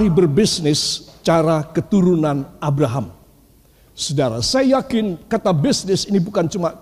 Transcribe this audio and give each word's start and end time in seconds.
Mari 0.00 0.16
berbisnis 0.16 1.12
cara 1.20 1.60
keturunan 1.60 2.48
Abraham. 2.56 3.12
Saudara, 3.92 4.40
saya 4.40 4.80
yakin 4.80 5.28
kata 5.28 5.52
bisnis 5.52 6.08
ini 6.08 6.16
bukan 6.16 6.48
cuma 6.48 6.72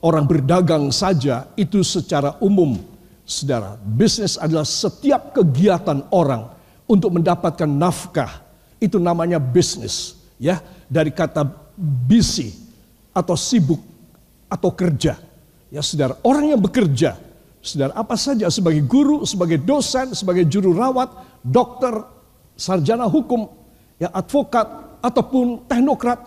orang 0.00 0.24
berdagang 0.24 0.88
saja, 0.96 1.44
itu 1.60 1.84
secara 1.84 2.40
umum. 2.40 2.80
Saudara, 3.28 3.76
bisnis 3.84 4.40
adalah 4.40 4.64
setiap 4.64 5.36
kegiatan 5.36 6.08
orang 6.08 6.48
untuk 6.88 7.12
mendapatkan 7.12 7.68
nafkah. 7.68 8.40
Itu 8.80 8.96
namanya 8.96 9.36
bisnis, 9.36 10.16
ya. 10.40 10.56
Dari 10.88 11.12
kata 11.12 11.44
busy 11.76 12.56
atau 13.12 13.36
sibuk 13.36 13.84
atau 14.48 14.72
kerja. 14.72 15.20
Ya, 15.68 15.84
Saudara, 15.84 16.16
orang 16.24 16.56
yang 16.56 16.64
bekerja, 16.64 17.12
Saudara, 17.60 17.92
apa 17.92 18.16
saja 18.16 18.48
sebagai 18.48 18.80
guru, 18.88 19.20
sebagai 19.28 19.60
dosen, 19.60 20.16
sebagai 20.16 20.48
juru 20.48 20.72
rawat, 20.72 21.12
dokter, 21.44 22.21
sarjana 22.56 23.08
hukum, 23.08 23.48
ya 23.98 24.08
advokat 24.14 24.66
ataupun 25.02 25.66
teknokrat, 25.66 26.20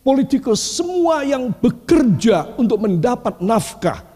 politikus, 0.00 0.62
semua 0.62 1.26
yang 1.26 1.50
bekerja 1.50 2.54
untuk 2.56 2.80
mendapat 2.80 3.42
nafkah 3.42 4.06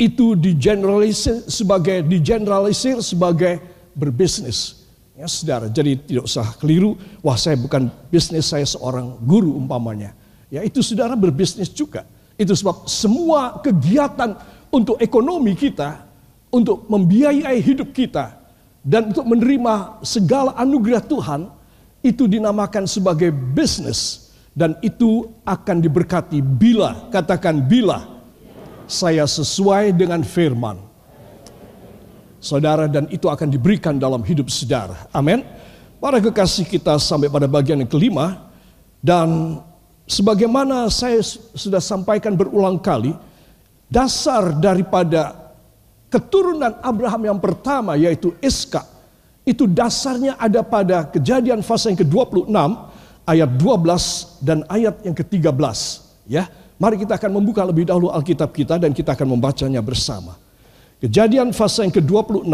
itu 0.00 0.32
digeneralisir 0.32 1.44
sebagai 1.44 2.00
digeneralisir 2.08 3.04
sebagai 3.04 3.60
berbisnis. 3.92 4.88
Ya, 5.12 5.28
saudara, 5.28 5.68
jadi 5.68 6.00
tidak 6.00 6.24
usah 6.24 6.56
keliru, 6.56 6.96
wah 7.20 7.36
saya 7.36 7.60
bukan 7.60 7.92
bisnis, 8.08 8.48
saya 8.48 8.64
seorang 8.64 9.20
guru 9.20 9.52
umpamanya. 9.60 10.16
Ya 10.48 10.64
itu 10.64 10.80
saudara 10.80 11.12
berbisnis 11.12 11.68
juga. 11.68 12.08
Itu 12.40 12.56
sebab 12.56 12.88
semua 12.88 13.60
kegiatan 13.60 14.32
untuk 14.72 14.96
ekonomi 14.96 15.52
kita, 15.52 16.08
untuk 16.48 16.88
membiayai 16.88 17.60
hidup 17.60 17.92
kita, 17.92 18.39
dan 18.80 19.12
untuk 19.12 19.28
menerima 19.28 20.00
segala 20.00 20.56
anugerah 20.56 21.04
Tuhan, 21.04 21.52
itu 22.00 22.24
dinamakan 22.24 22.88
sebagai 22.88 23.28
bisnis. 23.28 24.32
Dan 24.50 24.74
itu 24.82 25.30
akan 25.46 25.78
diberkati 25.78 26.42
bila, 26.42 27.06
katakan 27.12 27.62
bila, 27.62 28.02
saya 28.90 29.22
sesuai 29.22 29.94
dengan 29.94 30.26
firman. 30.26 30.80
Saudara 32.40 32.90
dan 32.90 33.06
itu 33.12 33.30
akan 33.30 33.46
diberikan 33.46 34.00
dalam 34.00 34.24
hidup 34.26 34.50
saudara. 34.50 35.06
Amin. 35.14 35.44
Para 36.00 36.18
kekasih 36.18 36.66
kita 36.66 36.96
sampai 36.98 37.28
pada 37.28 37.46
bagian 37.46 37.78
yang 37.78 37.88
kelima. 37.88 38.50
Dan 38.98 39.60
sebagaimana 40.08 40.88
saya 40.90 41.20
sudah 41.54 41.80
sampaikan 41.80 42.34
berulang 42.34 42.80
kali, 42.80 43.14
dasar 43.86 44.56
daripada 44.56 45.39
keturunan 46.10 46.76
Abraham 46.82 47.22
yang 47.30 47.38
pertama 47.38 47.94
yaitu 47.94 48.34
Iska 48.42 48.82
itu 49.46 49.64
dasarnya 49.64 50.36
ada 50.36 50.60
pada 50.60 51.06
kejadian 51.08 51.64
fase 51.64 51.88
yang 51.94 51.98
ke-26 52.02 52.50
ayat 53.24 53.50
12 53.56 54.44
dan 54.44 54.58
ayat 54.66 55.00
yang 55.06 55.16
ke-13 55.16 55.78
ya. 56.28 56.44
Mari 56.80 56.96
kita 56.96 57.20
akan 57.20 57.40
membuka 57.40 57.60
lebih 57.60 57.84
dahulu 57.84 58.08
Alkitab 58.08 58.56
kita 58.56 58.80
dan 58.80 58.96
kita 58.96 59.12
akan 59.12 59.36
membacanya 59.36 59.84
bersama. 59.84 60.36
Kejadian 61.00 61.52
fase 61.52 61.84
yang 61.84 61.92
ke-26 61.92 62.48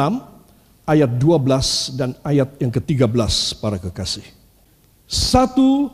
ayat 0.86 1.10
12 1.18 1.98
dan 1.98 2.10
ayat 2.22 2.48
yang 2.58 2.70
ke-13 2.70 3.32
para 3.58 3.78
kekasih. 3.78 4.26
Satu 5.06 5.90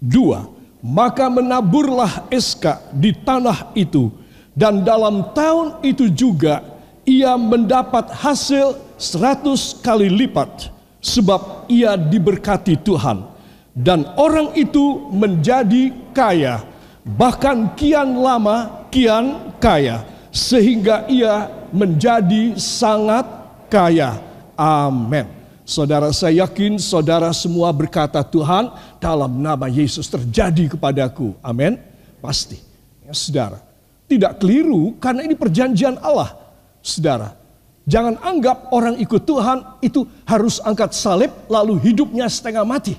dua 0.00 0.48
maka 0.80 1.28
menaburlah 1.28 2.28
Iska 2.32 2.80
di 2.92 3.12
tanah 3.12 3.72
itu 3.76 4.12
dan 4.56 4.84
dalam 4.84 5.32
tahun 5.36 5.80
itu 5.84 6.08
juga 6.12 6.64
ia 7.10 7.34
mendapat 7.34 8.14
hasil 8.14 8.78
seratus 8.94 9.74
kali 9.82 10.06
lipat 10.06 10.70
sebab 11.02 11.66
ia 11.66 11.98
diberkati 11.98 12.78
Tuhan. 12.78 13.26
Dan 13.74 14.06
orang 14.14 14.54
itu 14.54 15.10
menjadi 15.10 15.90
kaya 16.14 16.62
bahkan 17.02 17.74
kian 17.74 18.14
lama 18.22 18.86
kian 18.94 19.56
kaya 19.58 20.06
sehingga 20.30 21.10
ia 21.10 21.50
menjadi 21.74 22.54
sangat 22.54 23.26
kaya. 23.66 24.22
Amin. 24.54 25.26
Saudara 25.66 26.10
saya 26.10 26.46
yakin 26.46 26.82
saudara 26.82 27.30
semua 27.30 27.70
berkata 27.70 28.22
Tuhan 28.26 28.74
dalam 28.98 29.38
nama 29.38 29.70
Yesus 29.70 30.10
terjadi 30.10 30.74
kepadaku. 30.74 31.34
Amin. 31.42 31.78
Pasti. 32.18 32.58
Ya 33.06 33.14
saudara. 33.14 33.62
Tidak 34.10 34.42
keliru 34.42 34.98
karena 34.98 35.22
ini 35.22 35.38
perjanjian 35.38 35.94
Allah 36.02 36.39
Saudara, 36.80 37.36
jangan 37.84 38.16
anggap 38.24 38.72
orang 38.72 38.96
ikut 38.96 39.22
Tuhan 39.28 39.80
itu 39.84 40.08
harus 40.24 40.60
angkat 40.64 40.96
salib 40.96 41.32
lalu 41.52 41.76
hidupnya 41.80 42.26
setengah 42.28 42.64
mati. 42.64 42.96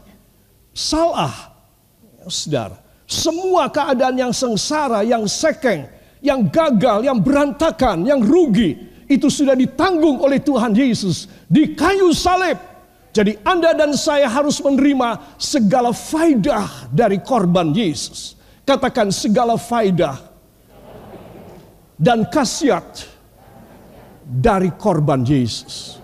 Salah. 0.71 1.49
Saudara, 2.29 2.77
semua 3.09 3.65
keadaan 3.67 4.13
yang 4.13 4.33
sengsara, 4.33 5.01
yang 5.01 5.25
sekeng, 5.25 5.89
yang 6.21 6.45
gagal, 6.47 7.01
yang 7.01 7.17
berantakan, 7.17 8.05
yang 8.05 8.21
rugi, 8.21 8.77
itu 9.11 9.27
sudah 9.27 9.57
ditanggung 9.57 10.23
oleh 10.23 10.39
Tuhan 10.39 10.71
Yesus 10.71 11.27
di 11.51 11.75
kayu 11.75 12.15
salib. 12.15 12.55
Jadi 13.11 13.35
Anda 13.43 13.75
dan 13.75 13.91
saya 13.91 14.31
harus 14.31 14.63
menerima 14.63 15.35
segala 15.35 15.91
faidah 15.91 16.87
dari 16.87 17.19
korban 17.19 17.75
Yesus. 17.75 18.39
Katakan 18.63 19.11
segala 19.11 19.59
faidah 19.59 20.15
dan 21.99 22.23
khasiat 22.23 23.10
dari 24.31 24.71
korban 24.79 25.27
Yesus. 25.27 25.99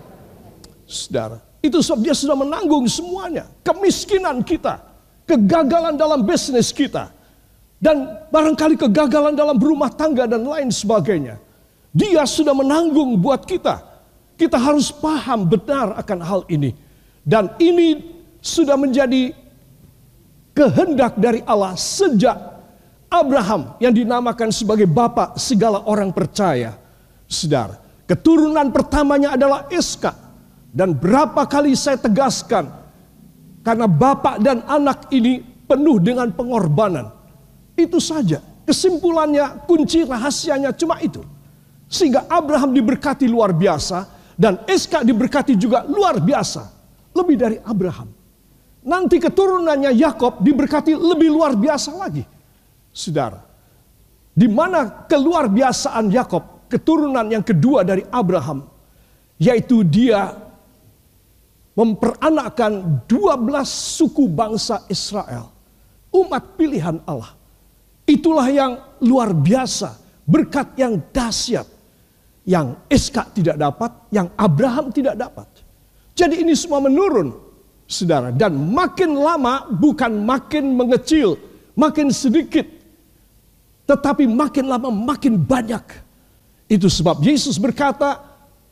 Saudara, 0.84 1.40
itu 1.64 1.80
sebab 1.80 2.00
dia 2.04 2.16
sudah 2.16 2.36
menanggung 2.36 2.84
semuanya. 2.92 3.48
Kemiskinan 3.64 4.44
kita, 4.44 4.84
kegagalan 5.24 5.96
dalam 5.96 6.28
bisnis 6.28 6.76
kita, 6.76 7.12
dan 7.80 8.28
barangkali 8.28 8.76
kegagalan 8.76 9.32
dalam 9.38 9.56
berumah 9.56 9.92
tangga 9.94 10.28
dan 10.28 10.44
lain 10.44 10.68
sebagainya. 10.68 11.40
Dia 11.96 12.28
sudah 12.28 12.52
menanggung 12.52 13.16
buat 13.18 13.48
kita. 13.48 13.84
Kita 14.38 14.60
harus 14.60 14.94
paham 14.94 15.50
benar 15.50 15.98
akan 15.98 16.20
hal 16.22 16.42
ini. 16.52 16.76
Dan 17.26 17.50
ini 17.58 18.00
sudah 18.38 18.78
menjadi 18.78 19.34
kehendak 20.54 21.18
dari 21.18 21.42
Allah 21.46 21.74
sejak 21.74 22.38
Abraham 23.10 23.76
yang 23.82 23.94
dinamakan 23.96 24.54
sebagai 24.54 24.86
bapak 24.86 25.42
segala 25.42 25.84
orang 25.90 26.14
percaya. 26.14 26.78
Saudara, 27.26 27.87
Keturunan 28.08 28.72
pertamanya 28.72 29.36
adalah 29.36 29.68
Iska. 29.68 30.16
Dan 30.72 30.96
berapa 30.96 31.44
kali 31.50 31.74
saya 31.76 32.00
tegaskan, 32.00 32.70
karena 33.66 33.90
bapak 33.90 34.40
dan 34.40 34.64
anak 34.64 35.10
ini 35.12 35.44
penuh 35.68 36.00
dengan 36.00 36.32
pengorbanan. 36.32 37.12
Itu 37.76 38.00
saja. 38.00 38.40
Kesimpulannya, 38.64 39.68
kunci 39.68 40.08
rahasianya 40.08 40.72
cuma 40.76 41.02
itu. 41.04 41.24
Sehingga 41.88 42.28
Abraham 42.32 42.72
diberkati 42.76 43.28
luar 43.28 43.52
biasa, 43.52 44.06
dan 44.38 44.64
Iska 44.70 45.02
diberkati 45.02 45.58
juga 45.58 45.84
luar 45.88 46.22
biasa. 46.22 46.64
Lebih 47.16 47.36
dari 47.36 47.58
Abraham. 47.64 48.14
Nanti 48.88 49.18
keturunannya 49.20 49.92
Yakob 49.98 50.40
diberkati 50.40 50.96
lebih 50.96 51.28
luar 51.28 51.58
biasa 51.58 51.90
lagi. 51.98 52.24
Saudara, 52.94 53.42
di 54.32 54.48
mana 54.48 55.10
keluar 55.10 55.50
biasaan 55.52 56.08
Yakob 56.14 56.57
keturunan 56.68 57.28
yang 57.28 57.44
kedua 57.44 57.84
dari 57.84 58.04
Abraham, 58.12 58.68
yaitu 59.40 59.82
dia 59.82 60.36
memperanakkan 61.78 63.06
12 63.06 63.68
suku 63.70 64.26
bangsa 64.26 64.82
Israel, 64.90 65.54
umat 66.10 66.58
pilihan 66.58 66.98
Allah. 67.06 67.38
Itulah 68.08 68.48
yang 68.50 68.80
luar 69.04 69.36
biasa, 69.36 70.00
berkat 70.26 70.74
yang 70.80 70.98
dahsyat, 71.12 71.68
yang 72.48 72.80
Iska 72.88 73.30
tidak 73.36 73.60
dapat, 73.60 73.92
yang 74.10 74.32
Abraham 74.40 74.90
tidak 74.90 75.20
dapat. 75.20 75.46
Jadi 76.18 76.42
ini 76.42 76.58
semua 76.58 76.82
menurun, 76.82 77.36
saudara. 77.86 78.34
Dan 78.34 78.58
makin 78.74 79.14
lama 79.14 79.70
bukan 79.70 80.24
makin 80.26 80.74
mengecil, 80.74 81.38
makin 81.78 82.10
sedikit. 82.10 82.66
Tetapi 83.86 84.28
makin 84.28 84.66
lama 84.68 84.90
makin 84.92 85.40
banyak 85.40 86.07
itu 86.68 86.92
sebab 86.92 87.24
Yesus 87.24 87.56
berkata, 87.56 88.20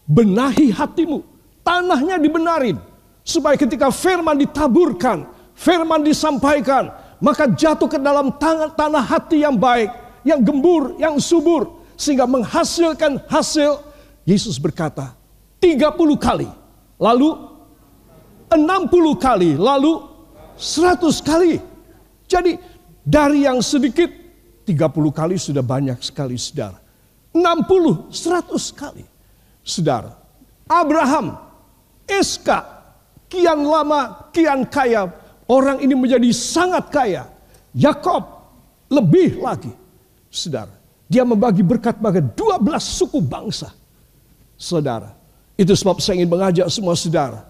benahi 0.03 0.69
hatimu. 0.71 1.23
Tanahnya 1.63 2.19
dibenarin. 2.19 2.77
Supaya 3.25 3.57
ketika 3.57 3.89
firman 3.89 4.37
ditaburkan, 4.37 5.25
firman 5.57 6.03
disampaikan, 6.05 6.93
maka 7.23 7.49
jatuh 7.49 7.89
ke 7.89 7.97
dalam 7.97 8.35
tangan 8.35 8.75
tanah 8.75 9.01
hati 9.01 9.41
yang 9.41 9.57
baik, 9.57 9.89
yang 10.27 10.43
gembur, 10.43 10.99
yang 11.01 11.17
subur. 11.17 11.81
Sehingga 11.95 12.27
menghasilkan 12.27 13.23
hasil, 13.31 13.79
Yesus 14.27 14.59
berkata, 14.59 15.15
30 15.63 16.19
kali. 16.19 16.51
Lalu 16.99 17.29
60 18.51 19.15
kali, 19.17 19.57
lalu 19.57 20.03
100 20.59 21.23
kali. 21.23 21.57
Jadi 22.29 22.59
dari 23.01 23.47
yang 23.47 23.63
sedikit 23.65 24.11
30 24.67 25.09
kali 25.15 25.35
sudah 25.39 25.65
banyak 25.65 25.97
sekali 26.03 26.37
saudara. 26.37 26.84
60, 27.35 28.15
100 28.15 28.71
kali. 28.71 29.03
Saudara, 29.59 30.15
Abraham, 30.71 31.35
Iska, 32.07 32.75
Kian 33.35 33.65
lama, 33.65 34.31
kian 34.31 34.63
kaya. 34.69 35.09
Orang 35.45 35.81
ini 35.81 35.93
menjadi 35.93 36.29
sangat 36.31 36.89
kaya. 36.89 37.27
Yakob 37.75 38.23
lebih 38.89 39.41
lagi. 39.41 39.73
Saudara, 40.31 40.71
dia 41.05 41.27
membagi 41.27 41.61
berkat 41.61 41.99
bagi 41.99 42.23
12 42.23 42.63
suku 42.79 43.19
bangsa. 43.19 43.75
Saudara, 44.55 45.11
itu 45.59 45.75
sebab 45.75 45.99
saya 45.99 46.21
ingin 46.21 46.31
mengajak 46.31 46.67
semua 46.71 46.95
saudara. 46.95 47.43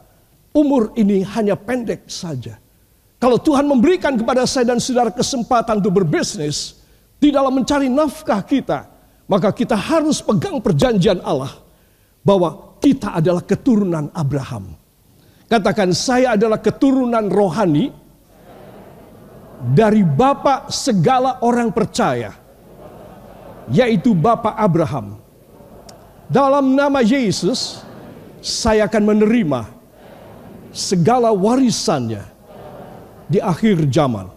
Umur 0.56 0.96
ini 0.96 1.22
hanya 1.36 1.54
pendek 1.54 2.08
saja. 2.08 2.58
Kalau 3.20 3.40
Tuhan 3.40 3.68
memberikan 3.68 4.16
kepada 4.16 4.44
saya 4.48 4.74
dan 4.74 4.80
saudara 4.80 5.12
kesempatan 5.12 5.80
untuk 5.80 6.04
berbisnis, 6.04 6.82
di 7.20 7.32
dalam 7.32 7.52
mencari 7.52 7.88
nafkah 7.88 8.44
kita, 8.44 8.88
maka 9.26 9.50
kita 9.50 9.74
harus 9.74 10.22
pegang 10.22 10.62
perjanjian 10.62 11.22
Allah 11.26 11.54
bahwa 12.22 12.78
kita 12.82 13.18
adalah 13.18 13.42
keturunan 13.42 14.10
Abraham. 14.14 14.78
Katakan 15.46 15.94
saya 15.94 16.34
adalah 16.34 16.58
keturunan 16.58 17.30
rohani 17.30 17.94
dari 19.74 20.02
Bapak 20.02 20.70
segala 20.74 21.42
orang 21.42 21.70
percaya, 21.70 22.34
yaitu 23.70 24.14
Bapak 24.18 24.58
Abraham. 24.58 25.22
Dalam 26.26 26.74
nama 26.74 27.06
Yesus, 27.06 27.86
saya 28.42 28.90
akan 28.90 29.04
menerima 29.14 29.70
segala 30.74 31.30
warisannya 31.30 32.26
di 33.30 33.38
akhir 33.38 33.86
zaman. 33.90 34.30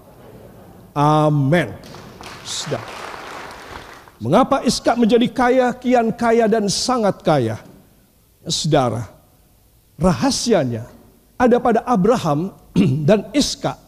Amin. 0.93 1.73
Sudah. 2.45 2.98
Mengapa 4.19 4.67
Iskak 4.67 4.99
menjadi 4.99 5.31
kaya, 5.31 5.71
kian 5.79 6.11
kaya 6.11 6.51
dan 6.51 6.67
sangat 6.67 7.23
kaya? 7.23 7.63
Saudara, 8.51 9.07
rahasianya 9.95 10.91
ada 11.39 11.57
pada 11.63 11.87
Abraham 11.87 12.51
dan 13.09 13.31
Iskak, 13.31 13.79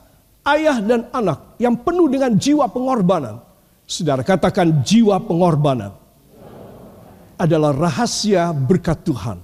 ayah 0.46 0.78
dan 0.78 1.10
anak 1.10 1.58
yang 1.58 1.74
penuh 1.74 2.06
dengan 2.06 2.30
jiwa 2.38 2.70
pengorbanan. 2.70 3.42
Saudara, 3.90 4.22
katakan 4.22 4.86
jiwa 4.86 5.18
pengorbanan 5.18 5.90
adalah 7.34 7.74
rahasia 7.74 8.54
berkat 8.54 9.02
Tuhan. 9.02 9.42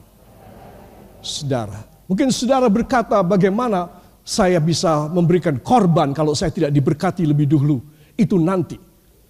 Saudara, 1.18 1.82
mungkin 2.06 2.30
saudara 2.30 2.70
berkata 2.70 3.26
bagaimana 3.26 3.90
saya 4.22 4.62
bisa 4.62 5.10
memberikan 5.10 5.58
korban 5.58 6.14
kalau 6.14 6.30
saya 6.30 6.54
tidak 6.54 6.70
diberkati 6.70 7.26
lebih 7.26 7.50
dulu. 7.50 7.82
Itu 8.14 8.38
nanti 8.38 8.85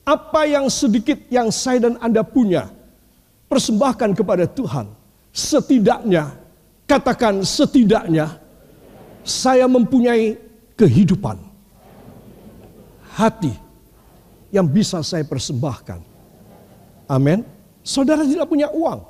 apa 0.07 0.47
yang 0.47 0.71
sedikit 0.71 1.19
yang 1.27 1.51
saya 1.51 1.91
dan 1.91 1.99
Anda 1.99 2.23
punya, 2.23 2.71
persembahkan 3.51 4.15
kepada 4.15 4.47
Tuhan. 4.47 4.87
Setidaknya, 5.35 6.31
katakan 6.87 7.43
setidaknya, 7.43 8.39
saya 9.27 9.67
mempunyai 9.67 10.39
kehidupan. 10.79 11.43
Hati 13.19 13.51
yang 14.55 14.71
bisa 14.71 15.03
saya 15.03 15.27
persembahkan. 15.27 15.99
Amin. 17.11 17.43
Saudara 17.83 18.23
tidak 18.23 18.47
punya 18.47 18.71
uang. 18.71 19.03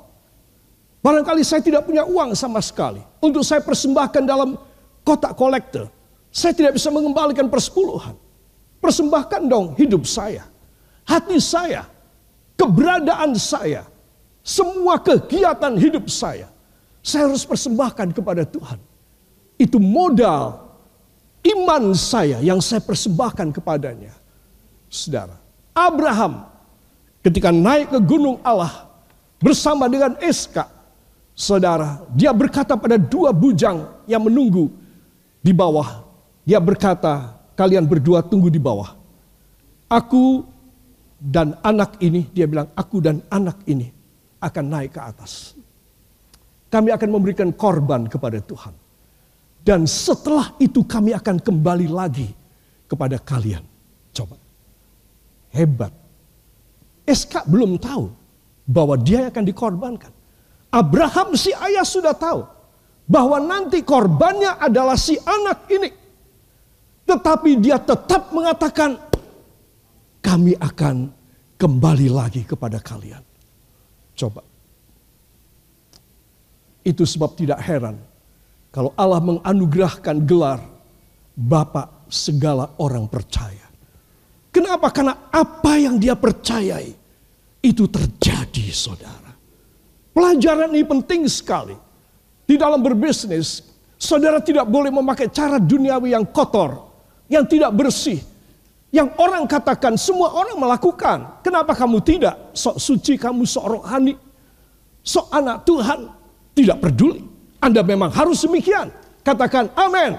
Barangkali 1.05 1.45
saya 1.45 1.61
tidak 1.61 1.85
punya 1.85 2.03
uang 2.03 2.33
sama 2.33 2.57
sekali. 2.59 2.99
Untuk 3.21 3.45
saya 3.45 3.61
persembahkan 3.61 4.23
dalam 4.25 4.57
kotak 5.05 5.37
kolektor. 5.37 5.93
Saya 6.33 6.55
tidak 6.57 6.75
bisa 6.75 6.89
mengembalikan 6.89 7.47
persepuluhan. 7.47 8.17
Persembahkan 8.81 9.45
dong 9.45 9.75
hidup 9.77 10.07
saya 10.07 10.56
hati 11.07 11.39
saya, 11.39 11.87
keberadaan 12.59 13.31
saya, 13.39 13.87
semua 14.43 14.99
kegiatan 14.99 15.73
hidup 15.79 16.11
saya, 16.11 16.51
saya 16.99 17.31
harus 17.31 17.47
persembahkan 17.47 18.11
kepada 18.11 18.43
Tuhan. 18.43 18.77
Itu 19.55 19.79
modal 19.79 20.67
iman 21.47 21.95
saya 21.95 22.43
yang 22.43 22.59
saya 22.59 22.83
persembahkan 22.83 23.55
kepadanya. 23.55 24.11
Saudara, 24.91 25.39
Abraham 25.71 26.47
ketika 27.23 27.49
naik 27.49 27.91
ke 27.91 27.99
gunung 28.03 28.37
Allah 28.43 28.91
bersama 29.39 29.87
dengan 29.87 30.19
Eska, 30.19 30.67
saudara, 31.31 32.03
dia 32.11 32.35
berkata 32.35 32.75
pada 32.75 32.99
dua 32.99 33.31
bujang 33.31 33.87
yang 34.05 34.23
menunggu 34.23 34.71
di 35.43 35.55
bawah. 35.55 36.03
Dia 36.47 36.63
berkata, 36.63 37.35
kalian 37.59 37.83
berdua 37.83 38.23
tunggu 38.23 38.47
di 38.47 38.59
bawah. 38.59 38.95
Aku 39.91 40.47
dan 41.17 41.57
anak 41.65 41.97
ini, 42.05 42.29
dia 42.29 42.45
bilang, 42.45 42.69
aku 42.77 43.01
dan 43.01 43.25
anak 43.33 43.65
ini 43.65 43.89
akan 44.37 44.65
naik 44.69 44.93
ke 44.93 45.01
atas. 45.01 45.57
Kami 46.69 46.93
akan 46.93 47.09
memberikan 47.09 47.49
korban 47.49 48.05
kepada 48.05 48.37
Tuhan. 48.37 48.75
Dan 49.65 49.89
setelah 49.89 50.53
itu 50.61 50.85
kami 50.85 51.11
akan 51.17 51.41
kembali 51.41 51.89
lagi 51.89 52.29
kepada 52.85 53.17
kalian. 53.17 53.65
Coba. 54.13 54.37
Hebat. 55.51 55.91
SK 57.07 57.47
belum 57.49 57.81
tahu 57.81 58.13
bahwa 58.67 58.95
dia 58.99 59.31
akan 59.31 59.43
dikorbankan. 59.43 60.11
Abraham 60.69 61.33
si 61.39 61.55
ayah 61.55 61.87
sudah 61.87 62.13
tahu 62.13 62.43
bahwa 63.07 63.39
nanti 63.39 63.81
korbannya 63.81 64.59
adalah 64.59 64.99
si 64.99 65.15
anak 65.15 65.65
ini. 65.71 65.89
Tetapi 67.07 67.51
dia 67.63 67.79
tetap 67.79 68.35
mengatakan, 68.35 69.06
kami 70.27 70.59
akan 70.59 71.07
kembali 71.55 72.11
lagi 72.11 72.43
kepada 72.43 72.83
kalian. 72.83 73.23
Coba. 74.11 74.43
Itu 76.83 77.07
sebab 77.07 77.39
tidak 77.39 77.63
heran 77.63 77.95
kalau 78.75 78.91
Allah 78.99 79.23
menganugerahkan 79.23 80.19
gelar 80.27 80.59
Bapak 81.37 82.09
segala 82.11 82.75
orang 82.81 83.07
percaya. 83.07 83.63
Kenapa? 84.51 84.89
Karena 84.91 85.29
apa 85.31 85.77
yang 85.77 86.01
dia 86.01 86.17
percayai 86.17 86.89
itu 87.61 87.85
terjadi 87.87 88.73
saudara. 88.73 89.31
Pelajaran 90.11 90.73
ini 90.73 90.81
penting 90.81 91.29
sekali. 91.29 91.77
Di 92.47 92.57
dalam 92.57 92.81
berbisnis, 92.81 93.61
saudara 94.01 94.41
tidak 94.41 94.65
boleh 94.65 94.89
memakai 94.89 95.29
cara 95.29 95.61
duniawi 95.61 96.15
yang 96.17 96.25
kotor, 96.25 96.89
yang 97.29 97.45
tidak 97.45 97.69
bersih, 97.75 98.17
yang 98.87 99.11
orang 99.19 99.43
katakan 99.43 99.99
semua 99.99 100.31
orang 100.31 100.55
melakukan. 100.55 101.43
Kenapa 101.43 101.75
kamu 101.75 101.99
tidak? 101.99 102.55
Sok 102.55 102.79
suci 102.79 103.19
kamu, 103.19 103.43
sok 103.43 103.65
rohani. 103.67 104.15
Sok 105.03 105.27
anak 105.31 105.67
Tuhan. 105.67 106.07
Tidak 106.55 106.77
peduli. 106.79 107.21
Anda 107.59 107.83
memang 107.83 108.09
harus 108.15 108.47
demikian. 108.47 108.87
Katakan 109.27 109.67
amin. 109.75 110.15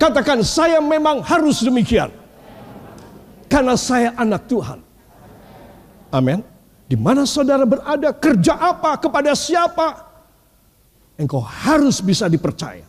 Katakan 0.00 0.40
saya 0.40 0.80
memang 0.80 1.20
harus 1.22 1.60
demikian. 1.60 2.08
Karena 3.52 3.76
saya 3.78 4.16
anak 4.16 4.48
Tuhan. 4.48 4.80
Amin. 6.10 6.40
Di 6.84 6.96
mana 6.98 7.24
saudara 7.28 7.64
berada, 7.64 8.12
kerja 8.12 8.56
apa, 8.58 8.96
kepada 9.00 9.32
siapa, 9.32 10.04
engkau 11.16 11.40
harus 11.40 12.00
bisa 12.02 12.28
dipercaya. 12.28 12.84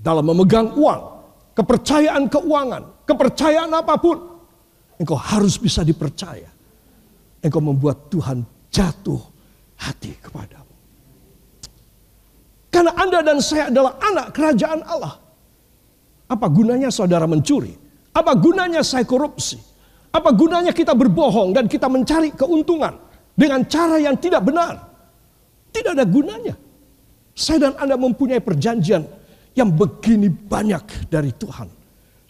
Dalam 0.00 0.24
memegang 0.24 0.72
uang, 0.74 1.19
kepercayaan 1.54 2.30
keuangan, 2.30 3.06
kepercayaan 3.06 3.70
apa 3.74 3.94
pun, 3.98 4.16
engkau 5.00 5.18
harus 5.18 5.56
bisa 5.56 5.84
dipercaya. 5.84 6.48
Engkau 7.40 7.64
membuat 7.64 8.12
Tuhan 8.12 8.44
jatuh 8.68 9.20
hati 9.80 10.12
kepadamu. 10.20 10.74
Karena 12.70 12.92
Anda 12.94 13.20
dan 13.26 13.38
saya 13.42 13.72
adalah 13.72 13.98
anak 13.98 14.26
kerajaan 14.30 14.80
Allah. 14.86 15.18
Apa 16.30 16.46
gunanya 16.46 16.94
saudara 16.94 17.26
mencuri? 17.26 17.74
Apa 18.14 18.38
gunanya 18.38 18.86
saya 18.86 19.02
korupsi? 19.02 19.58
Apa 20.14 20.30
gunanya 20.30 20.70
kita 20.70 20.94
berbohong 20.94 21.50
dan 21.54 21.66
kita 21.66 21.90
mencari 21.90 22.30
keuntungan 22.34 22.94
dengan 23.34 23.66
cara 23.66 23.98
yang 23.98 24.14
tidak 24.14 24.46
benar? 24.46 24.78
Tidak 25.74 25.94
ada 25.94 26.06
gunanya. 26.06 26.54
Saya 27.34 27.70
dan 27.70 27.74
Anda 27.78 27.94
mempunyai 27.98 28.42
perjanjian 28.42 29.06
yang 29.54 29.70
begini 29.74 30.30
banyak 30.30 31.10
dari 31.10 31.34
Tuhan. 31.34 31.68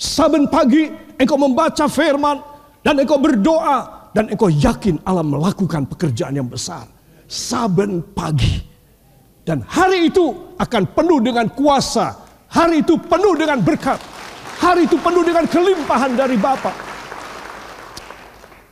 Saben 0.01 0.49
pagi 0.49 0.89
engkau 1.21 1.37
membaca 1.37 1.85
firman 1.85 2.41
dan 2.81 2.97
engkau 2.97 3.21
berdoa 3.21 4.09
dan 4.17 4.33
engkau 4.33 4.49
yakin 4.49 4.97
Allah 5.05 5.25
melakukan 5.25 5.85
pekerjaan 5.87 6.41
yang 6.41 6.49
besar. 6.49 6.89
Saben 7.29 8.01
pagi. 8.17 8.69
Dan 9.45 9.65
hari 9.65 10.09
itu 10.09 10.57
akan 10.57 10.83
penuh 10.97 11.21
dengan 11.21 11.47
kuasa. 11.53 12.17
Hari 12.51 12.83
itu 12.83 12.99
penuh 12.99 13.35
dengan 13.39 13.63
berkat. 13.63 13.99
Hari 14.61 14.85
itu 14.85 14.97
penuh 15.01 15.25
dengan 15.25 15.47
kelimpahan 15.49 16.13
dari 16.19 16.37
Bapa. 16.37 16.73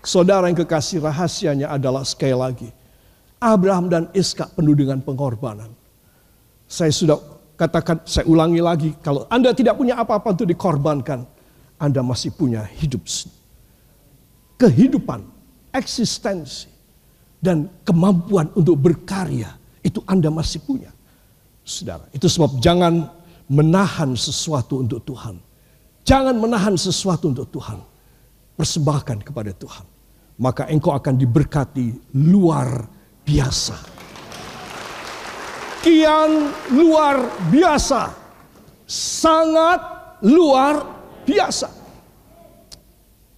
Saudara 0.04 0.48
yang 0.48 0.58
kekasih 0.58 1.04
rahasianya 1.04 1.68
adalah 1.68 2.04
sekali 2.04 2.36
lagi. 2.36 2.68
Abraham 3.38 3.86
dan 3.86 4.04
Iska 4.10 4.50
penuh 4.50 4.74
dengan 4.74 4.98
pengorbanan. 4.98 5.70
Saya 6.66 6.90
sudah 6.90 7.37
Katakan, 7.58 8.06
saya 8.06 8.22
ulangi 8.30 8.62
lagi, 8.62 8.94
kalau 9.02 9.26
Anda 9.26 9.50
tidak 9.50 9.74
punya 9.74 9.98
apa-apa 9.98 10.30
untuk 10.30 10.46
dikorbankan, 10.46 11.26
Anda 11.74 12.06
masih 12.06 12.30
punya 12.30 12.62
hidup. 12.62 13.02
Kehidupan, 14.62 15.26
eksistensi, 15.74 16.70
dan 17.42 17.66
kemampuan 17.82 18.54
untuk 18.54 18.78
berkarya, 18.78 19.58
itu 19.82 19.98
Anda 20.06 20.30
masih 20.30 20.62
punya. 20.62 20.94
Saudara, 21.66 22.06
itu 22.14 22.30
sebab 22.30 22.62
jangan 22.62 23.10
menahan 23.50 24.14
sesuatu 24.14 24.78
untuk 24.78 25.02
Tuhan. 25.02 25.42
Jangan 26.06 26.38
menahan 26.38 26.78
sesuatu 26.78 27.34
untuk 27.34 27.50
Tuhan. 27.50 27.82
Persembahkan 28.54 29.18
kepada 29.26 29.50
Tuhan. 29.50 29.82
Maka 30.38 30.70
engkau 30.70 30.94
akan 30.94 31.18
diberkati 31.18 32.14
luar 32.14 32.86
biasa. 33.26 33.97
Kian 35.82 36.52
luar 36.74 37.28
biasa. 37.48 38.12
Sangat 38.88 39.80
luar 40.24 40.82
biasa. 41.22 41.68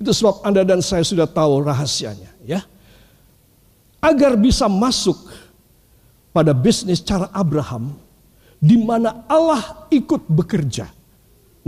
Itu 0.01 0.17
sebab 0.17 0.41
Anda 0.47 0.65
dan 0.65 0.81
saya 0.81 1.05
sudah 1.05 1.29
tahu 1.29 1.61
rahasianya, 1.61 2.33
ya. 2.47 2.65
Agar 4.01 4.33
bisa 4.41 4.65
masuk 4.65 5.29
pada 6.33 6.57
bisnis 6.57 7.05
cara 7.05 7.29
Abraham, 7.37 7.93
di 8.57 8.81
mana 8.81 9.29
Allah 9.29 9.85
ikut 9.93 10.25
bekerja. 10.25 10.89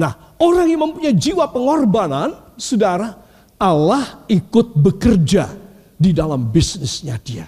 Nah, 0.00 0.40
orang 0.40 0.66
yang 0.72 0.80
mempunyai 0.88 1.12
jiwa 1.12 1.52
pengorbanan, 1.52 2.56
saudara, 2.56 3.20
Allah 3.60 4.24
ikut 4.32 4.80
bekerja 4.80 5.52
di 6.00 6.16
dalam 6.16 6.48
bisnisnya 6.48 7.20
dia. 7.20 7.44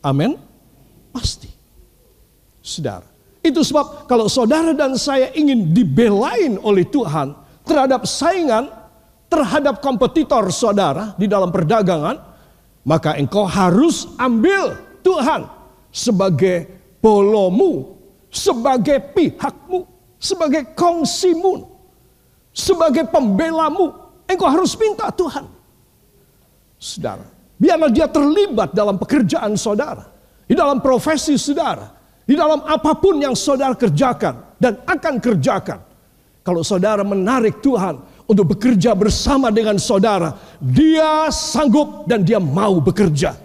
Amin? 0.00 0.32
Pasti. 1.12 1.53
Saudara. 2.64 3.04
Itu 3.44 3.60
sebab 3.60 4.08
kalau 4.08 4.24
saudara 4.24 4.72
dan 4.72 4.96
saya 4.96 5.28
ingin 5.36 5.76
dibelain 5.76 6.56
oleh 6.64 6.88
Tuhan 6.88 7.36
terhadap 7.60 8.08
saingan, 8.08 8.72
terhadap 9.28 9.84
kompetitor 9.84 10.48
saudara 10.48 11.12
di 11.20 11.28
dalam 11.28 11.52
perdagangan, 11.52 12.16
maka 12.88 13.20
engkau 13.20 13.44
harus 13.44 14.08
ambil 14.16 14.80
Tuhan 15.04 15.44
sebagai 15.92 16.64
polomu 17.04 17.94
sebagai 18.34 18.98
pihakmu, 19.14 19.86
sebagai 20.18 20.74
kongsimu, 20.74 21.70
sebagai 22.50 23.06
pembelamu. 23.06 23.94
Engkau 24.26 24.50
harus 24.50 24.74
minta 24.74 25.14
Tuhan. 25.14 25.46
Saudara, 26.74 27.24
biarlah 27.54 27.88
dia 27.94 28.10
terlibat 28.10 28.74
dalam 28.74 28.98
pekerjaan 28.98 29.54
saudara, 29.54 30.10
di 30.44 30.58
dalam 30.58 30.82
profesi 30.82 31.38
saudara, 31.38 31.93
di 32.24 32.34
dalam 32.34 32.64
apa 32.64 32.96
pun 32.96 33.20
yang 33.20 33.36
saudara 33.36 33.76
kerjakan 33.76 34.56
dan 34.56 34.80
akan 34.88 35.20
kerjakan. 35.20 35.80
Kalau 36.44 36.60
saudara 36.60 37.00
menarik 37.04 37.60
Tuhan 37.60 38.00
untuk 38.28 38.56
bekerja 38.56 38.92
bersama 38.96 39.48
dengan 39.52 39.76
saudara, 39.80 40.36
dia 40.60 41.28
sanggup 41.32 42.08
dan 42.08 42.24
dia 42.24 42.40
mau 42.40 42.80
bekerja. 42.80 43.36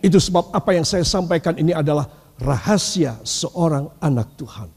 Itu 0.00 0.16
sebab 0.16 0.52
apa 0.52 0.72
yang 0.72 0.84
saya 0.84 1.04
sampaikan 1.04 1.56
ini 1.60 1.76
adalah 1.76 2.08
rahasia 2.40 3.20
seorang 3.20 3.92
anak 4.00 4.32
Tuhan. 4.36 4.68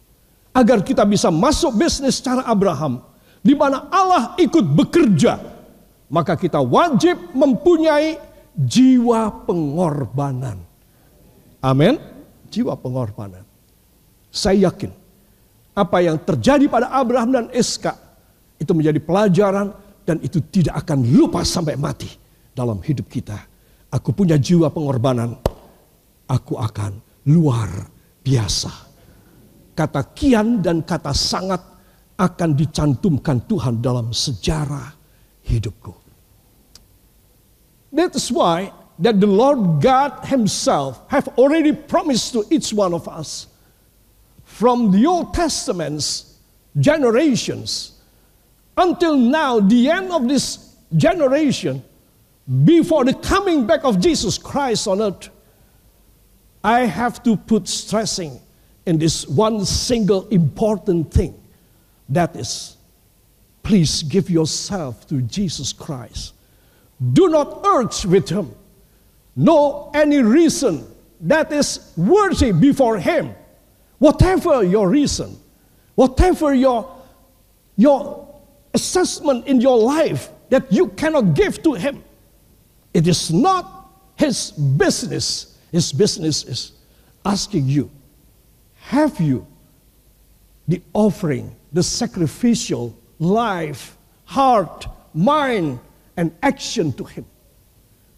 Agar 0.53 0.84
kita 0.84 1.08
bisa 1.08 1.32
masuk 1.32 1.75
bisnis 1.80 2.20
secara 2.20 2.44
Abraham, 2.48 3.01
di 3.39 3.56
mana 3.56 3.88
Allah 3.92 4.36
ikut 4.39 4.63
bekerja, 4.63 5.39
maka 6.12 6.36
kita 6.36 6.60
wajib 6.60 7.15
mempunyai 7.32 8.20
jiwa 8.53 9.48
pengorbanan. 9.48 10.62
Amin. 11.63 12.12
Jiwa 12.53 12.77
pengorbanan. 12.77 13.41
Saya 14.29 14.69
yakin 14.69 14.93
apa 15.74 15.98
yang 16.05 16.22
terjadi 16.22 16.69
pada 16.69 16.93
Abraham 16.93 17.33
dan 17.33 17.45
Iska 17.50 17.98
itu 18.62 18.72
menjadi 18.77 19.01
pelajaran 19.01 19.74
dan 20.05 20.22
itu 20.22 20.38
tidak 20.53 20.86
akan 20.86 21.01
lupa 21.10 21.41
sampai 21.41 21.74
mati 21.74 22.10
dalam 22.53 22.77
hidup 22.86 23.10
kita. 23.10 23.38
Aku 23.89 24.13
punya 24.13 24.38
jiwa 24.38 24.69
pengorbanan. 24.69 25.33
Aku 26.29 26.57
akan 26.57 26.98
luar 27.29 27.69
biasa. 28.22 28.72
Kata 29.74 30.01
kian 30.13 30.62
dan 30.62 30.86
kata 30.86 31.13
sangat 31.13 31.62
akan 32.17 32.50
dicantumkan 32.53 33.50
Tuhan 33.50 33.81
dalam 33.81 34.13
sejarah 34.13 34.93
hidupku. 35.45 35.93
That's 37.93 38.33
why 38.33 38.74
that 39.00 39.20
the 39.20 39.28
Lord 39.28 39.82
God 39.82 40.26
himself 40.26 41.02
have 41.10 41.28
already 41.38 41.74
promised 41.74 42.34
to 42.34 42.46
each 42.50 42.74
one 42.74 42.94
of 42.94 43.08
us 43.08 43.48
from 44.46 44.92
the 44.92 45.06
Old 45.06 45.34
Testament's 45.34 46.38
generations 46.80 47.94
until 48.78 49.16
now, 49.16 49.60
the 49.60 49.90
end 49.90 50.12
of 50.12 50.28
this 50.28 50.76
generation, 50.96 51.84
before 52.64 53.06
the 53.06 53.14
coming 53.14 53.66
back 53.68 53.84
of 53.84 54.00
Jesus 54.00 54.38
Christ 54.38 54.88
on 54.88 55.02
earth, 55.02 55.30
I 56.64 56.82
have 56.82 57.22
to 57.24 57.36
put 57.36 57.68
stressing 57.68 58.40
in 58.86 58.98
this 58.98 59.28
one 59.28 59.66
single 59.66 60.28
important 60.30 61.14
thing. 61.14 61.40
That 62.10 62.36
is, 62.36 62.78
please 63.62 64.04
give 64.04 64.30
yourself 64.30 65.08
to 65.08 65.22
Jesus 65.22 65.72
Christ. 65.72 66.34
Do 67.14 67.30
not 67.30 67.66
urge 67.66 68.06
with 68.06 68.30
him. 68.30 68.54
No 69.36 69.92
any 69.94 70.22
reason 70.22 70.86
that 71.22 71.52
is 71.52 71.92
worthy 71.98 72.52
before 72.52 72.98
him. 72.98 73.34
Whatever 74.00 74.63
your 74.63 74.90
reason, 74.90 75.38
whatever 75.96 76.54
your, 76.54 76.94
your 77.78 78.28
assessment 78.74 79.48
in 79.48 79.62
your 79.62 79.78
life 79.78 80.30
that 80.50 80.72
you 80.72 80.90
cannot 80.90 81.34
give 81.34 81.63
to 81.63 81.74
him, 81.74 82.04
it 82.94 83.08
is 83.08 83.32
not 83.32 83.90
his 84.16 84.52
business 84.52 85.54
his 85.74 85.92
business 85.92 86.44
is 86.44 86.72
asking 87.25 87.68
you, 87.68 87.90
have 88.75 89.20
you 89.20 89.48
the 90.68 90.84
offering, 90.94 91.56
the 91.74 91.82
sacrificial 91.82 92.96
life, 93.18 93.98
heart, 94.25 94.86
mind, 95.16 95.80
and 96.16 96.32
action 96.44 96.94
to 96.94 97.04
Him? 97.06 97.25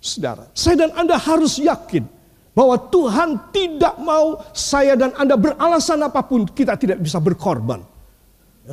Saudara, 0.05 0.45
saya 0.53 0.85
dan 0.85 0.93
Anda 0.93 1.17
harus 1.17 1.57
yakin 1.57 2.05
bahwa 2.53 2.77
Tuhan 2.93 3.49
tidak 3.49 3.97
mau 3.97 4.37
saya 4.53 4.93
dan 4.93 5.17
Anda 5.17 5.33
beralasan 5.33 5.97
apa 6.05 6.21
pun 6.21 6.45
kita 6.45 6.77
tidak 6.77 7.01
bisa 7.01 7.17
berkorban. 7.17 7.81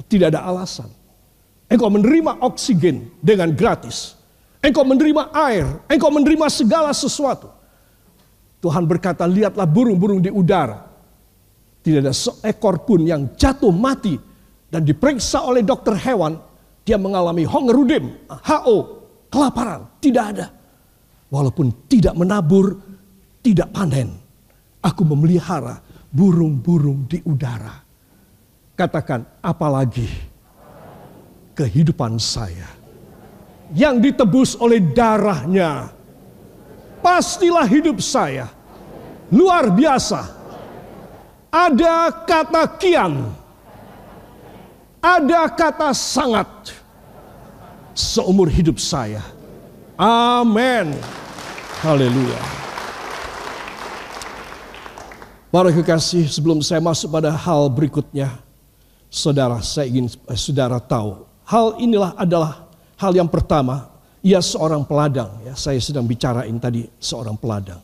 Tidak 0.04 0.28
ada 0.28 0.44
alasan. 0.44 0.92
Engkau 1.72 1.88
menerima 1.88 2.44
oksigen 2.44 3.08
dengan 3.24 3.48
gratis. 3.56 4.12
Engkau 4.60 4.84
menerima 4.84 5.32
air. 5.32 5.64
Engkau 5.88 6.12
menerima 6.12 6.52
segala 6.52 6.92
sesuatu. 6.92 7.48
Tuhan 8.60 8.84
berkata, 8.84 9.24
lihatlah 9.24 9.64
burung-burung 9.64 10.20
di 10.20 10.28
udara. 10.28 10.84
Tidak 11.80 12.04
ada 12.04 12.12
seekor 12.12 12.84
pun 12.84 13.08
yang 13.08 13.32
jatuh 13.40 13.72
mati 13.72 14.20
dan 14.68 14.84
diperiksa 14.84 15.42
oleh 15.48 15.64
dokter 15.64 15.96
hewan, 15.96 16.36
dia 16.84 17.00
mengalami 17.00 17.42
hongerudim, 17.48 18.20
HO, 18.28 18.76
kelaparan. 19.32 19.88
Tidak 19.98 20.24
ada. 20.36 20.61
Walaupun 21.32 21.88
tidak 21.88 22.12
menabur, 22.12 22.76
tidak 23.40 23.72
panen. 23.72 24.12
Aku 24.84 25.08
memelihara 25.08 25.80
burung-burung 26.12 27.08
di 27.08 27.24
udara. 27.24 27.80
Katakan, 28.76 29.24
apalagi 29.40 30.08
kehidupan 31.56 32.20
saya 32.20 32.68
yang 33.72 34.00
ditebus 34.00 34.60
oleh 34.60 34.80
darahnya 34.92 35.88
pastilah 37.00 37.64
hidup 37.64 38.00
saya 38.04 38.48
luar 39.32 39.72
biasa. 39.72 40.44
Ada 41.52 42.24
kata 42.24 42.64
kian, 42.80 43.28
ada 45.04 45.52
kata 45.52 45.92
sangat 45.92 46.48
seumur 47.92 48.48
hidup 48.48 48.80
saya. 48.80 49.20
Amin. 50.00 50.96
Haleluya. 51.82 52.38
Para 55.50 55.74
kekasih, 55.74 56.30
sebelum 56.30 56.62
saya 56.62 56.78
masuk 56.78 57.10
pada 57.10 57.34
hal 57.34 57.66
berikutnya, 57.74 58.38
saudara, 59.10 59.58
saya 59.66 59.90
ingin 59.90 60.06
eh, 60.06 60.38
saudara 60.38 60.78
tahu, 60.78 61.26
hal 61.42 61.82
inilah 61.82 62.14
adalah 62.14 62.70
hal 62.94 63.10
yang 63.18 63.26
pertama 63.26 63.90
ia 64.22 64.38
seorang 64.38 64.86
peladang. 64.86 65.42
Ya, 65.42 65.58
saya 65.58 65.82
sedang 65.82 66.06
bicarain 66.06 66.54
tadi 66.62 66.86
seorang 67.02 67.34
peladang. 67.34 67.82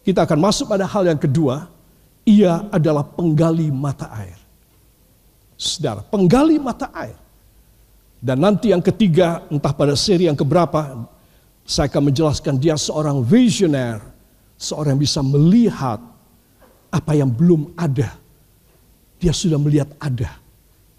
Kita 0.00 0.24
akan 0.24 0.38
masuk 0.40 0.72
pada 0.72 0.88
hal 0.88 1.04
yang 1.12 1.20
kedua. 1.20 1.68
Ia 2.24 2.72
adalah 2.72 3.04
penggali 3.04 3.68
mata 3.68 4.08
air. 4.24 4.40
Saudara, 5.52 6.00
penggali 6.00 6.56
mata 6.56 6.88
air. 6.96 7.20
Dan 8.24 8.40
nanti 8.40 8.72
yang 8.72 8.80
ketiga, 8.80 9.44
entah 9.52 9.76
pada 9.76 9.92
seri 9.92 10.32
yang 10.32 10.36
keberapa, 10.36 10.96
saya 11.68 11.92
akan 11.92 12.08
menjelaskan 12.08 12.56
dia 12.56 12.80
seorang 12.80 13.20
visioner. 13.20 14.00
Seorang 14.56 14.96
yang 14.96 15.02
bisa 15.04 15.20
melihat 15.20 16.00
apa 16.88 17.12
yang 17.12 17.28
belum 17.28 17.76
ada. 17.76 18.16
Dia 19.20 19.36
sudah 19.36 19.60
melihat 19.60 19.92
ada. 20.00 20.40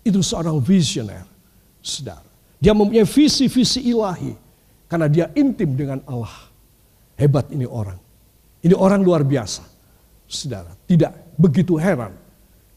Itu 0.06 0.22
seorang 0.22 0.62
visioner. 0.62 1.26
Saudara. 1.82 2.22
Dia 2.62 2.78
mempunyai 2.78 3.08
visi-visi 3.08 3.90
ilahi 3.90 4.38
karena 4.86 5.10
dia 5.10 5.26
intim 5.34 5.74
dengan 5.74 6.06
Allah. 6.06 6.54
Hebat 7.18 7.50
ini 7.50 7.66
orang. 7.66 7.98
Ini 8.62 8.78
orang 8.78 9.02
luar 9.02 9.26
biasa. 9.26 9.66
Saudara, 10.30 10.78
tidak 10.86 11.34
begitu 11.34 11.82
heran 11.82 12.14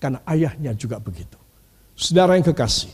karena 0.01 0.25
ayahnya 0.25 0.73
juga 0.73 0.97
begitu. 0.97 1.37
Saudara 1.93 2.41
yang 2.41 2.47
kekasih, 2.47 2.89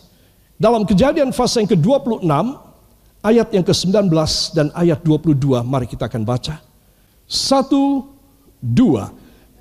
dalam 0.59 0.83
kejadian 0.83 1.31
fase 1.31 1.62
yang 1.62 1.71
ke-26, 1.71 2.26
ayat 3.29 3.49
yang 3.53 3.65
ke-19 3.65 4.09
dan 4.57 4.73
ayat 4.73 5.05
22, 5.05 5.61
mari 5.61 5.85
kita 5.85 6.09
akan 6.09 6.25
baca. 6.25 6.65
Satu, 7.29 8.09
dua. 8.57 9.13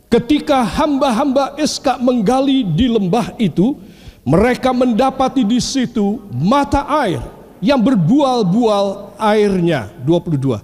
Ketika 0.08 0.64
hamba-hamba 0.64 1.60
Eska 1.60 2.00
menggali 2.00 2.64
di 2.64 2.88
lembah 2.88 3.36
itu, 3.36 3.76
mereka 4.24 4.72
mendapati 4.72 5.44
di 5.44 5.60
situ 5.60 6.24
mata 6.32 6.88
air 7.04 7.20
yang 7.60 7.80
berbual-bual 7.80 9.16
airnya. 9.20 9.92
22. 10.04 10.64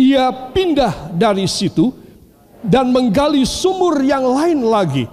Ia 0.00 0.32
pindah 0.52 1.12
dari 1.12 1.44
situ 1.48 1.92
dan 2.60 2.92
menggali 2.92 3.44
sumur 3.48 4.00
yang 4.04 4.24
lain 4.24 4.60
lagi. 4.64 5.04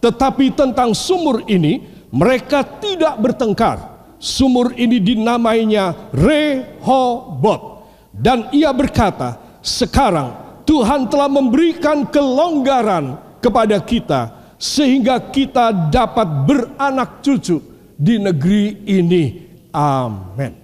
Tetapi 0.00 0.52
tentang 0.52 0.92
sumur 0.92 1.44
ini 1.48 1.80
mereka 2.12 2.60
tidak 2.64 3.16
bertengkar. 3.20 3.91
Sumur 4.22 4.70
ini 4.78 5.02
dinamainya 5.02 6.14
Rehobot. 6.14 7.82
Dan 8.14 8.46
ia 8.54 8.70
berkata, 8.70 9.58
sekarang 9.58 10.62
Tuhan 10.62 11.10
telah 11.10 11.26
memberikan 11.26 12.06
kelonggaran 12.06 13.18
kepada 13.42 13.82
kita 13.82 14.54
sehingga 14.62 15.18
kita 15.18 15.90
dapat 15.90 16.46
beranak 16.46 17.18
cucu 17.18 17.58
di 17.98 18.22
negeri 18.22 18.86
ini. 18.86 19.42
Amin. 19.74 20.54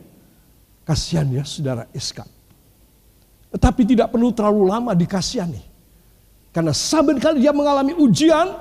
Kasihan 0.86 1.26
ya 1.26 1.42
saudara 1.42 1.90
Iska. 1.90 2.22
Tetapi 3.50 3.82
tidak 3.82 4.14
perlu 4.14 4.30
terlalu 4.30 4.70
lama 4.70 4.94
dikasihani. 4.94 5.66
Karena 6.54 6.70
saben 6.70 7.18
kali 7.18 7.42
dia 7.42 7.50
mengalami 7.50 7.90
ujian, 7.98 8.54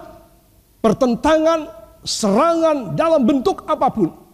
pertentangan, 0.82 1.70
serangan 2.01 2.98
dalam 2.98 3.22
bentuk 3.22 3.62
apa 3.70 3.94
pun. 3.94 4.27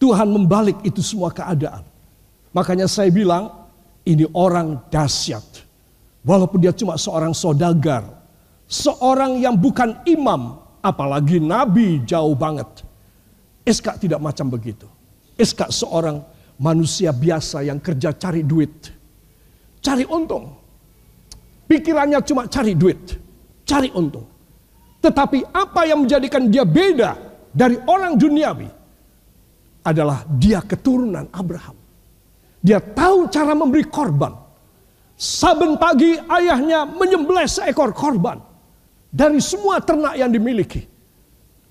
Tuhan 0.00 0.28
membalik 0.32 0.80
itu 0.82 1.04
semua 1.04 1.28
keadaan. 1.28 1.84
Makanya 2.56 2.88
saya 2.88 3.12
bilang, 3.12 3.68
ini 4.08 4.24
orang 4.32 4.80
dahsyat 4.88 5.70
Walaupun 6.20 6.60
dia 6.60 6.72
cuma 6.76 7.00
seorang 7.00 7.32
saudagar, 7.32 8.04
seorang 8.68 9.40
yang 9.40 9.56
bukan 9.56 9.96
imam, 10.04 10.60
apalagi 10.84 11.40
nabi 11.40 12.04
jauh 12.04 12.36
banget. 12.36 12.68
Eska 13.64 13.96
tidak 13.96 14.20
macam 14.20 14.52
begitu. 14.52 14.84
Eska 15.40 15.72
seorang 15.72 16.20
manusia 16.60 17.12
biasa 17.16 17.64
yang 17.64 17.80
kerja 17.80 18.12
cari 18.12 18.44
duit. 18.44 18.92
Cari 19.80 20.04
untung. 20.04 20.52
Pikirannya 21.64 22.20
cuma 22.20 22.44
cari 22.44 22.76
duit. 22.76 23.16
Cari 23.64 23.88
untung. 23.96 24.28
Tetapi 25.00 25.56
apa 25.56 25.88
yang 25.88 26.04
menjadikan 26.04 26.52
dia 26.52 26.68
beda 26.68 27.16
dari 27.48 27.80
orang 27.88 28.20
duniawi 28.20 28.68
adalah 29.84 30.24
dia 30.36 30.60
keturunan 30.60 31.28
Abraham. 31.32 31.76
Dia 32.60 32.80
tahu 32.80 33.28
cara 33.32 33.56
memberi 33.56 33.88
korban. 33.88 34.36
Saben 35.20 35.76
pagi 35.76 36.16
ayahnya 36.16 36.88
menyembelih 36.88 37.44
seekor 37.44 37.92
korban 37.92 38.40
dari 39.12 39.40
semua 39.40 39.80
ternak 39.80 40.16
yang 40.16 40.32
dimiliki. 40.32 40.84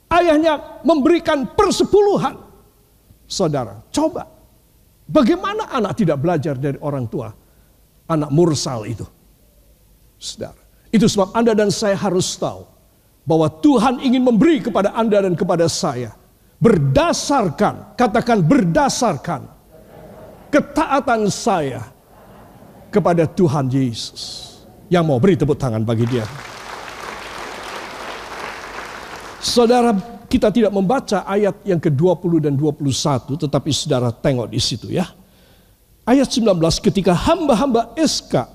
Ayahnya 0.09 0.81
memberikan 0.85 1.45
persepuluhan. 1.53 2.37
Saudara, 3.29 3.85
coba. 3.93 4.25
Bagaimana 5.09 5.69
anak 5.73 5.97
tidak 5.97 6.21
belajar 6.21 6.57
dari 6.57 6.77
orang 6.81 7.05
tua? 7.09 7.29
Anak 8.09 8.29
mursal 8.33 8.85
itu. 8.89 9.05
Saudara. 10.17 10.61
Itu 10.89 11.05
sebab 11.05 11.33
Anda 11.37 11.53
dan 11.53 11.69
saya 11.69 11.93
harus 11.93 12.33
tahu 12.37 12.65
bahwa 13.25 13.45
Tuhan 13.61 14.01
ingin 14.01 14.25
memberi 14.25 14.57
kepada 14.57 14.89
Anda 14.97 15.21
dan 15.21 15.37
kepada 15.37 15.69
saya 15.69 16.17
berdasarkan, 16.59 17.95
katakan 17.95 18.43
berdasarkan 18.43 19.41
ketaatan 20.51 21.31
saya 21.31 21.87
kepada 22.91 23.23
Tuhan 23.25 23.71
Yesus. 23.71 24.47
Yang 24.89 25.03
mau 25.05 25.21
beri 25.21 25.37
tepuk 25.37 25.53
tangan 25.53 25.85
bagi 25.85 26.05
dia. 26.09 26.25
Saudara, 29.39 29.93
kita 30.25 30.49
tidak 30.49 30.73
membaca 30.73 31.23
ayat 31.23 31.61
yang 31.61 31.77
ke-20 31.77 32.49
dan 32.49 32.53
21, 32.57 33.37
tetapi 33.37 33.69
saudara 33.69 34.09
tengok 34.09 34.49
di 34.49 34.57
situ 34.57 34.89
ya. 34.89 35.05
Ayat 36.09 36.25
19, 36.25 36.57
ketika 36.81 37.13
hamba-hamba 37.13 37.93
Eska 37.93 38.49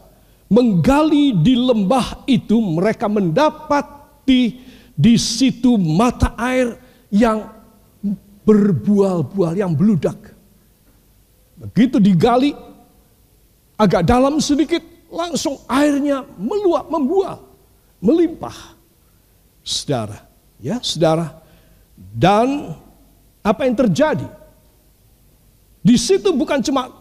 menggali 0.50 1.38
di 1.38 1.54
lembah 1.54 2.26
itu, 2.26 2.58
mereka 2.58 3.06
mendapati 3.06 4.58
di 4.94 5.14
situ 5.14 5.78
mata 5.78 6.34
air 6.34 6.74
yang 7.14 7.46
berbual-bual, 8.44 9.56
yang 9.56 9.72
beludak. 9.72 10.16
Begitu 11.56 11.96
digali, 11.98 12.52
agak 13.80 14.04
dalam 14.04 14.38
sedikit, 14.38 14.84
langsung 15.08 15.58
airnya 15.66 16.22
meluap, 16.36 16.86
membual, 16.92 17.38
melimpah. 17.98 18.76
Saudara, 19.64 20.28
ya 20.60 20.76
saudara. 20.84 21.40
Dan 21.96 22.76
apa 23.40 23.64
yang 23.64 23.76
terjadi? 23.76 24.28
Di 25.80 25.96
situ 25.96 26.32
bukan 26.36 26.60
cuma 26.60 26.92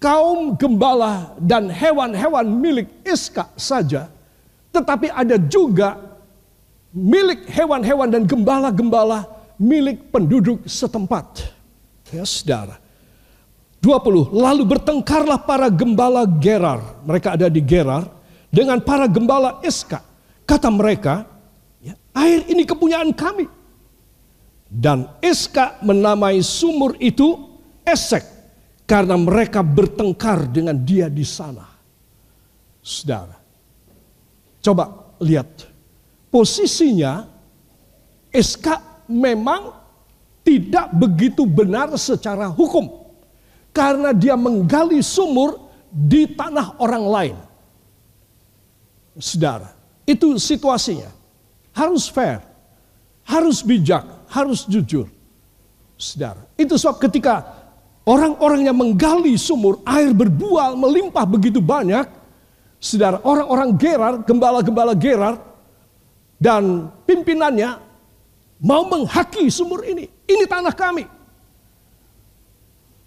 kaum 0.00 0.56
gembala 0.56 1.36
dan 1.36 1.68
hewan-hewan 1.68 2.46
milik 2.48 2.88
Iska 3.04 3.50
saja, 3.58 4.08
tetapi 4.72 5.12
ada 5.12 5.36
juga 5.36 5.96
milik 6.94 7.44
hewan-hewan 7.50 8.08
dan 8.08 8.24
gembala-gembala 8.24 9.37
milik 9.58 10.08
penduduk 10.14 10.64
setempat. 10.64 11.50
Ya, 12.14 12.24
saudara. 12.24 12.78
20. 13.82 14.34
Lalu 14.34 14.62
bertengkarlah 14.64 15.38
para 15.38 15.70
gembala 15.70 16.26
Gerar. 16.40 17.02
Mereka 17.06 17.38
ada 17.38 17.46
di 17.50 17.62
Gerar. 17.62 18.06
Dengan 18.48 18.80
para 18.80 19.04
gembala 19.04 19.60
Eska. 19.60 20.00
Kata 20.48 20.72
mereka, 20.72 21.28
ya, 21.84 21.92
air 22.16 22.48
ini 22.48 22.64
kepunyaan 22.64 23.12
kami. 23.12 23.44
Dan 24.64 25.04
Eska 25.20 25.78
menamai 25.84 26.40
sumur 26.40 26.96
itu 26.96 27.36
Esek. 27.84 28.24
Karena 28.88 29.20
mereka 29.20 29.60
bertengkar 29.60 30.48
dengan 30.48 30.80
dia 30.80 31.12
di 31.12 31.22
sana. 31.28 31.68
Saudara. 32.80 33.36
Coba 34.64 35.12
lihat. 35.20 35.68
Posisinya 36.32 37.28
Eska 38.32 38.87
memang 39.08 39.72
tidak 40.44 40.92
begitu 40.94 41.48
benar 41.48 41.92
secara 41.96 42.46
hukum 42.46 43.08
karena 43.72 44.12
dia 44.12 44.36
menggali 44.36 45.00
sumur 45.00 45.68
di 45.88 46.28
tanah 46.28 46.76
orang 46.80 47.04
lain. 47.08 47.36
Saudara, 49.18 49.74
itu 50.06 50.38
situasinya. 50.38 51.10
Harus 51.74 52.06
fair, 52.06 52.42
harus 53.26 53.64
bijak, 53.64 54.04
harus 54.30 54.66
jujur. 54.66 55.10
Saudara, 55.98 56.46
itu 56.54 56.78
sebab 56.78 57.02
ketika 57.02 57.42
orang-orang 58.06 58.70
yang 58.70 58.76
menggali 58.78 59.34
sumur, 59.34 59.82
air 59.82 60.14
berbual, 60.14 60.78
melimpah 60.78 61.26
begitu 61.26 61.58
banyak. 61.58 62.06
Saudara, 62.78 63.18
orang-orang 63.26 63.74
Gerar, 63.74 64.14
gembala-gembala 64.22 64.94
Gerar, 64.94 65.42
dan 66.38 66.86
pimpinannya 67.02 67.87
mau 68.62 68.86
menghaki 68.86 69.46
sumur 69.50 69.86
ini. 69.86 70.10
Ini 70.28 70.44
tanah 70.46 70.74
kami. 70.74 71.06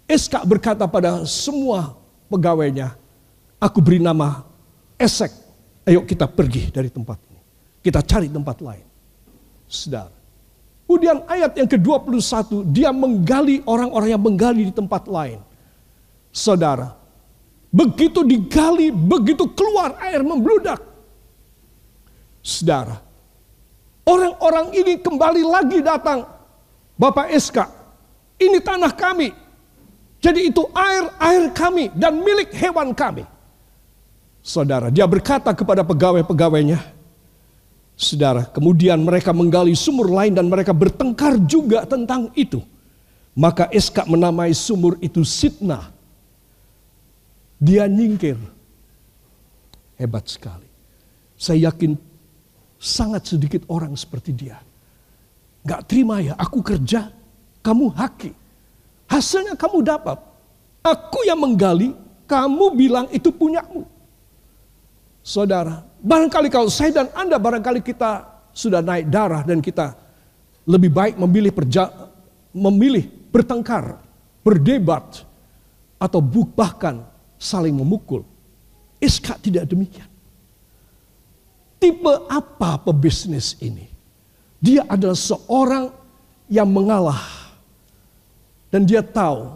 Eska 0.08 0.44
berkata 0.44 0.84
pada 0.84 1.24
semua 1.24 1.96
pegawainya, 2.28 2.92
aku 3.56 3.80
beri 3.80 4.02
nama 4.02 4.44
Esek. 5.00 5.32
Ayo 5.88 6.04
kita 6.04 6.28
pergi 6.28 6.68
dari 6.68 6.92
tempat 6.92 7.18
ini. 7.30 7.40
Kita 7.82 8.04
cari 8.04 8.28
tempat 8.28 8.56
lain. 8.62 8.86
Saudara. 9.66 10.22
Kemudian 10.84 11.24
ayat 11.24 11.56
yang 11.56 11.64
ke-21, 11.64 12.68
dia 12.68 12.92
menggali 12.92 13.64
orang-orang 13.64 14.12
yang 14.12 14.20
menggali 14.20 14.68
di 14.68 14.74
tempat 14.76 15.08
lain. 15.08 15.40
Saudara, 16.28 16.92
begitu 17.72 18.20
digali, 18.20 18.92
begitu 18.92 19.48
keluar 19.56 19.96
air 20.04 20.20
membludak. 20.20 20.84
Saudara, 22.44 23.00
orang-orang 24.06 24.74
ini 24.74 24.98
kembali 24.98 25.42
lagi 25.46 25.78
datang. 25.82 26.26
Bapak 26.98 27.32
Eska, 27.34 27.66
ini 28.38 28.62
tanah 28.62 28.92
kami, 28.94 29.34
jadi 30.22 30.46
itu 30.46 30.62
air, 30.70 31.10
air 31.18 31.44
kami 31.50 31.90
dan 31.98 32.22
milik 32.22 32.54
hewan 32.54 32.94
kami. 32.94 33.26
Saudara, 34.42 34.90
dia 34.90 35.06
berkata 35.06 35.50
kepada 35.50 35.82
pegawai-pegawainya, 35.82 36.78
Saudara, 37.98 38.46
kemudian 38.46 38.98
mereka 39.02 39.30
menggali 39.30 39.74
sumur 39.74 40.10
lain 40.10 40.34
dan 40.34 40.46
mereka 40.50 40.70
bertengkar 40.74 41.38
juga 41.42 41.86
tentang 41.86 42.30
itu. 42.34 42.62
Maka 43.32 43.70
Eska 43.70 44.04
menamai 44.06 44.52
sumur 44.52 44.98
itu 44.98 45.22
Sitna. 45.22 45.90
Dia 47.62 47.86
nyingkir. 47.86 48.36
Hebat 49.96 50.26
sekali. 50.26 50.66
Saya 51.38 51.70
yakin 51.70 51.94
sangat 52.82 53.30
sedikit 53.30 53.62
orang 53.70 53.94
seperti 53.94 54.34
dia. 54.34 54.58
Gak 55.62 55.86
terima 55.86 56.18
ya, 56.18 56.34
aku 56.34 56.58
kerja, 56.58 57.14
kamu 57.62 57.94
haki. 57.94 58.34
Hasilnya 59.06 59.54
kamu 59.54 59.86
dapat. 59.86 60.18
Aku 60.82 61.22
yang 61.22 61.38
menggali, 61.38 61.94
kamu 62.26 62.74
bilang 62.74 63.06
itu 63.14 63.30
punyamu. 63.30 63.86
Saudara, 65.22 65.86
barangkali 66.02 66.50
kalau 66.50 66.66
saya 66.66 66.90
dan 66.90 67.08
Anda 67.14 67.38
barangkali 67.38 67.86
kita 67.86 68.26
sudah 68.50 68.82
naik 68.82 69.06
darah 69.06 69.46
dan 69.46 69.62
kita 69.62 69.94
lebih 70.66 70.90
baik 70.90 71.14
memilih 71.14 71.54
perja, 71.54 71.86
memilih 72.50 73.06
bertengkar, 73.30 74.02
berdebat, 74.42 75.22
atau 76.02 76.18
bahkan 76.50 77.06
saling 77.38 77.78
memukul. 77.78 78.26
Iska 78.98 79.38
tidak 79.38 79.70
demikian. 79.70 80.11
Tipe 81.82 82.14
apa 82.30 82.78
pebisnis 82.78 83.58
ini? 83.58 83.90
Dia 84.62 84.86
adalah 84.86 85.18
seorang 85.18 85.90
yang 86.46 86.70
mengalah. 86.70 87.18
Dan 88.70 88.86
dia 88.86 89.02
tahu, 89.02 89.50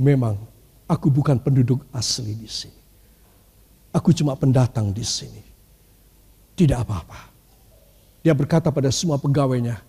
memang 0.00 0.40
aku 0.88 1.12
bukan 1.12 1.36
penduduk 1.36 1.84
asli 1.92 2.32
di 2.32 2.48
sini. 2.48 2.80
Aku 3.92 4.16
cuma 4.16 4.32
pendatang 4.40 4.88
di 4.88 5.04
sini. 5.04 5.44
Tidak 6.56 6.80
apa-apa. 6.80 7.28
Dia 8.24 8.32
berkata 8.32 8.72
pada 8.72 8.88
semua 8.88 9.20
pegawainya, 9.20 9.84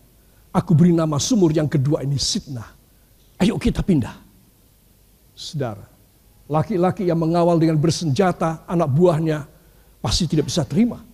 aku 0.52 0.76
beri 0.76 0.92
nama 0.92 1.16
sumur 1.24 1.56
yang 1.56 1.72
kedua 1.72 2.04
ini 2.04 2.20
Sidna. 2.20 2.68
Ayo 3.40 3.56
kita 3.56 3.80
pindah. 3.80 4.20
Saudara, 5.32 5.88
laki-laki 6.52 7.08
yang 7.08 7.24
mengawal 7.24 7.56
dengan 7.56 7.80
bersenjata 7.80 8.68
anak 8.68 8.92
buahnya 8.92 9.48
pasti 10.04 10.28
tidak 10.28 10.52
bisa 10.52 10.68
terima. 10.68 11.13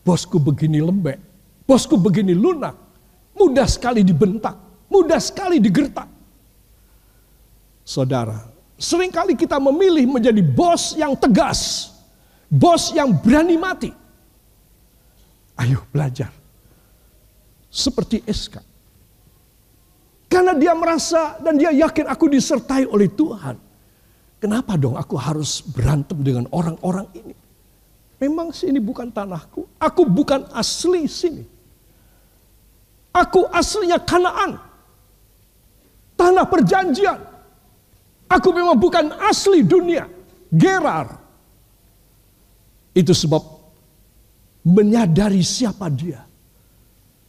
Bosku 0.00 0.40
begini 0.40 0.80
lembek, 0.80 1.20
bosku 1.68 2.00
begini 2.00 2.32
lunak, 2.32 2.72
mudah 3.36 3.68
sekali 3.68 4.00
dibentak, 4.00 4.56
mudah 4.88 5.20
sekali 5.20 5.60
digertak. 5.60 6.08
Saudara, 7.84 8.48
sering 8.80 9.12
kali 9.12 9.36
kita 9.36 9.60
memilih 9.60 10.08
menjadi 10.08 10.40
bos 10.40 10.96
yang 10.96 11.12
tegas, 11.12 11.92
bos 12.48 12.96
yang 12.96 13.12
berani 13.12 13.56
mati. 13.60 13.90
Ayo 15.60 15.84
belajar. 15.92 16.32
Seperti 17.68 18.24
SK. 18.24 18.64
Karena 20.30 20.56
dia 20.56 20.72
merasa 20.72 21.36
dan 21.42 21.58
dia 21.58 21.74
yakin 21.74 22.08
aku 22.08 22.30
disertai 22.30 22.88
oleh 22.88 23.10
Tuhan. 23.12 23.58
Kenapa 24.40 24.80
dong 24.80 24.96
aku 24.96 25.20
harus 25.20 25.60
berantem 25.60 26.16
dengan 26.24 26.48
orang-orang 26.48 27.04
ini? 27.12 27.34
Memang 28.20 28.52
sini 28.52 28.76
bukan 28.76 29.08
tanahku. 29.08 29.64
Aku 29.80 30.04
bukan 30.04 30.44
asli 30.52 31.08
sini. 31.08 31.44
Aku 33.16 33.48
aslinya 33.48 33.98
Kanaan. 34.04 34.60
Tanah 36.20 36.44
perjanjian. 36.44 37.16
Aku 38.28 38.52
memang 38.52 38.76
bukan 38.76 39.16
asli 39.24 39.64
dunia. 39.64 40.04
Gerar. 40.52 41.16
Itu 42.92 43.16
sebab 43.16 43.40
menyadari 44.68 45.40
siapa 45.40 45.88
dia. 45.88 46.20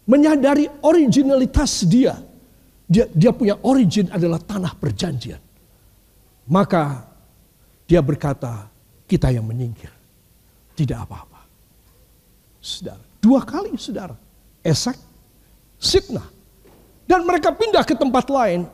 Menyadari 0.03 0.67
originalitas 0.83 1.87
dia 1.87 2.19
dia, 2.91 3.07
dia 3.15 3.31
punya 3.31 3.55
origin 3.63 4.11
adalah 4.11 4.43
tanah 4.43 4.75
perjanjian. 4.75 5.39
Maka 6.51 7.07
dia 7.87 8.03
berkata, 8.03 8.67
kita 9.07 9.31
yang 9.31 9.47
menyingkir. 9.47 10.00
Tidak 10.81 10.97
apa-apa. 10.97 11.45
Saudara, 12.57 13.05
dua 13.21 13.45
kali 13.45 13.77
saudara. 13.77 14.17
Esak, 14.65 14.97
Sitnah. 15.77 16.25
Dan 17.05 17.21
mereka 17.21 17.53
pindah 17.53 17.85
ke 17.85 17.93
tempat 17.93 18.25
lain. 18.33 18.65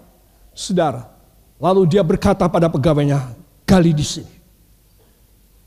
Saudara, 0.56 1.12
lalu 1.60 1.84
dia 1.92 2.04
berkata 2.08 2.48
pada 2.48 2.72
pegawainya, 2.72 3.36
gali 3.68 3.92
di 3.92 4.08
sini. 4.08 4.36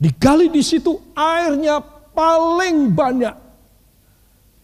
Digali 0.01 0.49
di 0.49 0.65
situ 0.65 0.97
airnya 1.13 1.77
paling 2.09 2.89
banyak. 2.89 3.35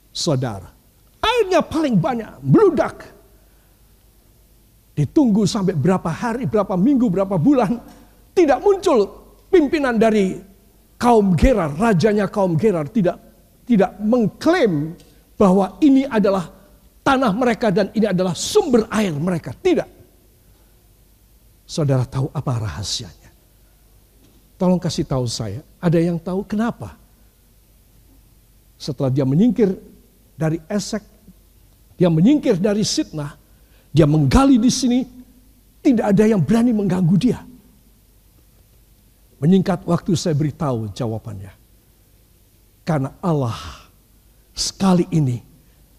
Saudara, 0.10 0.74
airnya 1.22 1.62
paling 1.62 1.94
banyak, 1.94 2.42
meludak 2.42 3.18
Ditunggu 4.98 5.46
sampai 5.46 5.78
berapa 5.78 6.10
hari, 6.10 6.50
berapa 6.50 6.74
minggu, 6.74 7.06
berapa 7.14 7.38
bulan. 7.38 7.78
Tidak 8.34 8.58
muncul 8.66 9.06
pimpinan 9.54 9.94
dari 9.94 10.42
kaum 10.98 11.38
Gerar, 11.38 11.74
rajanya 11.78 12.28
kaum 12.28 12.58
Gerar 12.58 12.90
tidak 12.90 13.22
tidak 13.68 13.96
mengklaim 14.02 14.98
bahwa 15.38 15.78
ini 15.84 16.08
adalah 16.10 16.50
tanah 17.06 17.32
mereka 17.32 17.72
dan 17.72 17.88
ini 17.94 18.10
adalah 18.10 18.34
sumber 18.34 18.90
air 18.92 19.14
mereka. 19.16 19.54
Tidak. 19.54 19.88
Saudara 21.68 22.08
tahu 22.08 22.32
apa 22.32 22.52
rahasianya? 22.64 23.32
Tolong 24.58 24.82
kasih 24.82 25.06
tahu 25.06 25.28
saya. 25.30 25.62
Ada 25.78 26.00
yang 26.02 26.18
tahu 26.18 26.42
kenapa? 26.48 26.98
Setelah 28.80 29.14
dia 29.14 29.28
menyingkir 29.28 29.76
dari 30.34 30.58
Esek, 30.66 31.04
dia 32.00 32.08
menyingkir 32.08 32.58
dari 32.58 32.82
Sitnah, 32.82 33.36
dia 33.94 34.08
menggali 34.10 34.58
di 34.58 34.72
sini, 34.72 35.06
tidak 35.84 36.14
ada 36.16 36.24
yang 36.24 36.42
berani 36.42 36.72
mengganggu 36.74 37.16
dia. 37.20 37.40
Menyingkat 39.38 39.86
waktu 39.86 40.18
saya 40.18 40.34
beritahu 40.34 40.90
jawabannya. 40.92 41.54
Karena 42.82 43.14
Allah 43.22 43.58
sekali 44.56 45.06
ini 45.14 45.38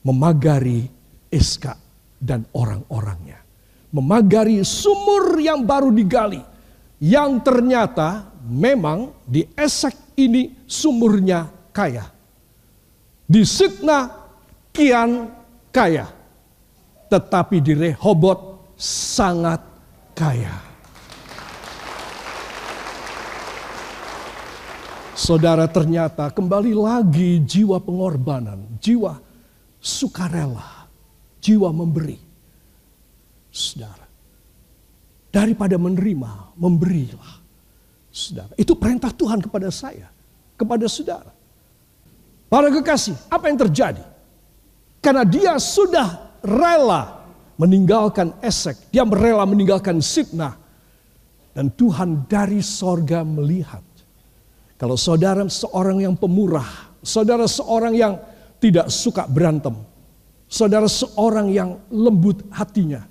memagari 0.02 0.88
Iska 1.28 1.76
dan 2.18 2.48
orang-orangnya. 2.56 3.38
Memagari 3.94 4.60
sumur 4.66 5.38
yang 5.38 5.62
baru 5.62 5.94
digali. 5.94 6.42
Yang 6.98 7.46
ternyata 7.46 8.34
memang 8.42 9.14
di 9.22 9.46
Esek 9.54 10.18
ini 10.18 10.66
sumurnya 10.66 11.46
kaya. 11.70 12.10
Di 13.28 13.46
Sitna 13.46 14.10
kian 14.74 15.30
kaya 15.70 16.18
tetapi 17.08 17.64
di 17.64 17.72
Rehobot 17.72 18.72
sangat 18.76 19.64
kaya. 20.12 20.67
Saudara 25.18 25.66
ternyata 25.66 26.30
kembali 26.30 26.78
lagi 26.78 27.42
jiwa 27.42 27.82
pengorbanan, 27.82 28.78
jiwa 28.78 29.18
sukarela, 29.82 30.86
jiwa 31.42 31.74
memberi. 31.74 32.14
Saudara, 33.50 34.06
daripada 35.34 35.74
menerima, 35.74 36.54
memberilah. 36.54 37.34
Saudara, 38.14 38.54
itu 38.54 38.78
perintah 38.78 39.10
Tuhan 39.10 39.42
kepada 39.42 39.74
saya, 39.74 40.06
kepada 40.54 40.86
saudara. 40.86 41.34
Para 42.46 42.70
kekasih, 42.70 43.18
apa 43.26 43.50
yang 43.50 43.58
terjadi? 43.58 44.06
Karena 45.02 45.26
dia 45.26 45.58
sudah 45.58 46.38
rela 46.46 47.26
meninggalkan 47.58 48.38
Esek, 48.38 48.94
dia 48.94 49.02
rela 49.02 49.42
meninggalkan 49.42 49.98
Sitnah. 49.98 50.54
Dan 51.50 51.74
Tuhan 51.74 52.30
dari 52.30 52.62
sorga 52.62 53.26
melihat. 53.26 53.87
Kalau 54.78 54.94
saudara 54.94 55.42
seorang 55.50 56.06
yang 56.06 56.14
pemurah, 56.14 56.94
saudara 57.02 57.50
seorang 57.50 57.98
yang 57.98 58.14
tidak 58.62 58.86
suka 58.94 59.26
berantem, 59.26 59.74
saudara 60.46 60.86
seorang 60.86 61.50
yang 61.50 61.82
lembut 61.90 62.46
hatinya, 62.54 63.02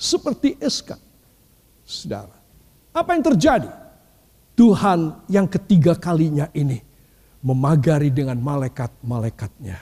seperti 0.00 0.56
Eska. 0.56 0.96
Saudara, 1.84 2.32
apa 2.96 3.10
yang 3.12 3.24
terjadi? 3.28 3.70
Tuhan 4.56 5.28
yang 5.28 5.44
ketiga 5.44 5.92
kalinya 5.92 6.48
ini 6.56 6.80
memagari 7.44 8.08
dengan 8.08 8.40
malaikat-malaikatnya. 8.40 9.76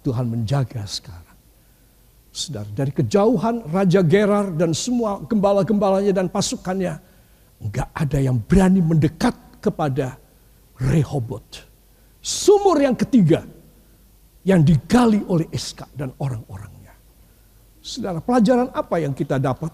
Tuhan 0.00 0.26
menjaga 0.32 0.88
sekarang. 0.88 1.36
Saudara, 2.32 2.68
dari 2.72 2.88
kejauhan 2.88 3.68
Raja 3.68 4.00
Gerar 4.00 4.48
dan 4.56 4.72
semua 4.72 5.20
gembala-gembalanya 5.28 6.16
dan 6.16 6.32
pasukannya, 6.32 6.96
enggak 7.60 7.88
ada 7.92 8.16
yang 8.16 8.40
berani 8.40 8.80
mendekat 8.80 9.36
kepada 9.60 10.16
Rehobot. 10.78 11.66
Sumur 12.22 12.78
yang 12.78 12.94
ketiga 12.94 13.42
yang 14.46 14.62
digali 14.62 15.20
oleh 15.26 15.50
Eska 15.50 15.84
dan 15.92 16.14
orang-orangnya. 16.22 16.94
Saudara, 17.82 18.22
pelajaran 18.22 18.72
apa 18.72 18.96
yang 19.02 19.12
kita 19.12 19.36
dapat? 19.36 19.72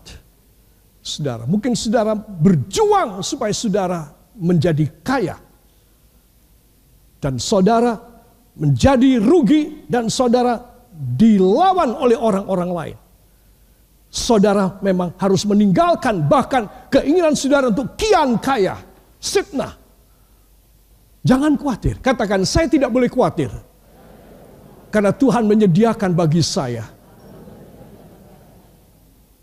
Saudara, 1.04 1.44
mungkin 1.44 1.76
saudara 1.76 2.16
berjuang 2.16 3.20
supaya 3.20 3.52
saudara 3.52 4.08
menjadi 4.34 4.88
kaya. 5.04 5.36
Dan 7.20 7.36
saudara 7.36 7.96
menjadi 8.56 9.20
rugi 9.20 9.84
dan 9.88 10.08
saudara 10.08 10.56
dilawan 10.94 11.92
oleh 11.96 12.16
orang-orang 12.16 12.70
lain. 12.70 12.96
Saudara 14.14 14.78
memang 14.78 15.12
harus 15.18 15.42
meninggalkan 15.42 16.24
bahkan 16.30 16.70
keinginan 16.86 17.34
saudara 17.34 17.68
untuk 17.68 17.98
kian 17.98 18.38
kaya. 18.38 18.78
Sitnah. 19.18 19.83
Jangan 21.24 21.56
khawatir. 21.56 21.98
Katakan 22.04 22.44
saya 22.44 22.68
tidak 22.68 22.92
boleh 22.92 23.08
khawatir. 23.08 23.48
Karena 24.92 25.10
Tuhan 25.10 25.48
menyediakan 25.48 26.14
bagi 26.14 26.44
saya 26.44 26.94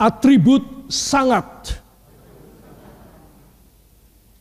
atribut 0.02 0.90
sangat, 0.90 1.78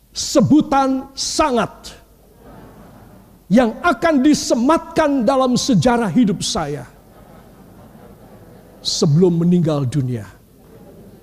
sebutan 0.09 1.12
sangat 1.12 1.92
yang 3.53 3.76
akan 3.85 4.24
disematkan 4.24 5.29
dalam 5.29 5.61
sejarah 5.61 6.09
hidup 6.09 6.40
saya 6.40 6.88
sebelum 8.81 9.44
meninggal 9.44 9.85
dunia. 9.85 10.24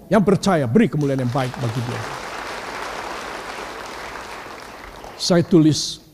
Yang 0.08 0.24
percaya 0.24 0.70
beri 0.70 0.88
kemuliaan 0.88 1.26
yang 1.26 1.34
baik 1.34 1.52
bagi 1.58 1.82
dia. 1.84 2.02
Saya 5.18 5.44
tulis 5.44 6.07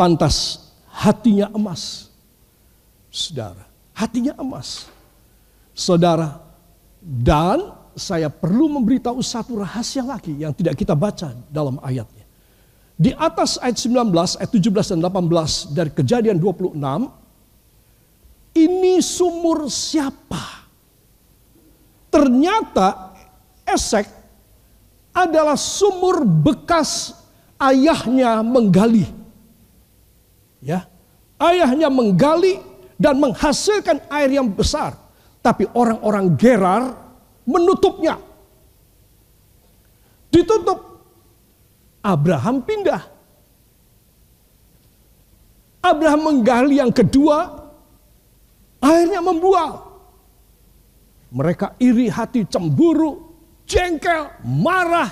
pantas 0.00 0.64
hatinya 0.88 1.52
emas. 1.52 2.08
Saudara, 3.12 3.68
hatinya 3.92 4.32
emas. 4.40 4.88
Saudara, 5.76 6.40
dan 7.04 7.76
saya 7.92 8.32
perlu 8.32 8.80
memberitahu 8.80 9.20
satu 9.20 9.60
rahasia 9.60 10.00
lagi 10.00 10.40
yang 10.40 10.56
tidak 10.56 10.80
kita 10.80 10.96
baca 10.96 11.36
dalam 11.52 11.76
ayatnya. 11.84 12.24
Di 12.96 13.12
atas 13.12 13.60
ayat 13.60 13.76
19, 13.76 14.40
ayat 14.40 14.48
17 14.48 14.92
dan 14.96 15.00
18 15.04 15.76
dari 15.76 15.90
kejadian 15.92 16.36
26, 16.40 16.80
ini 18.56 19.04
sumur 19.04 19.68
siapa? 19.68 20.64
Ternyata 22.08 23.16
Esek 23.68 24.04
adalah 25.12 25.56
sumur 25.56 26.24
bekas 26.24 27.14
ayahnya 27.56 28.40
menggali. 28.44 29.19
Ya, 30.60 30.84
ayahnya 31.40 31.88
menggali 31.88 32.60
dan 33.00 33.16
menghasilkan 33.16 34.04
air 34.12 34.36
yang 34.36 34.52
besar. 34.52 34.92
Tapi 35.40 35.64
orang-orang 35.72 36.36
Gerar 36.36 36.92
menutupnya. 37.48 38.20
Ditutup. 40.28 40.78
Abraham 42.00 42.64
pindah. 42.64 43.02
Abraham 45.80 46.20
menggali 46.28 46.76
yang 46.76 46.92
kedua, 46.92 47.56
airnya 48.84 49.24
membual. 49.24 49.88
Mereka 51.32 51.80
iri 51.80 52.12
hati, 52.12 52.44
cemburu, 52.44 53.32
jengkel, 53.64 54.28
marah, 54.44 55.08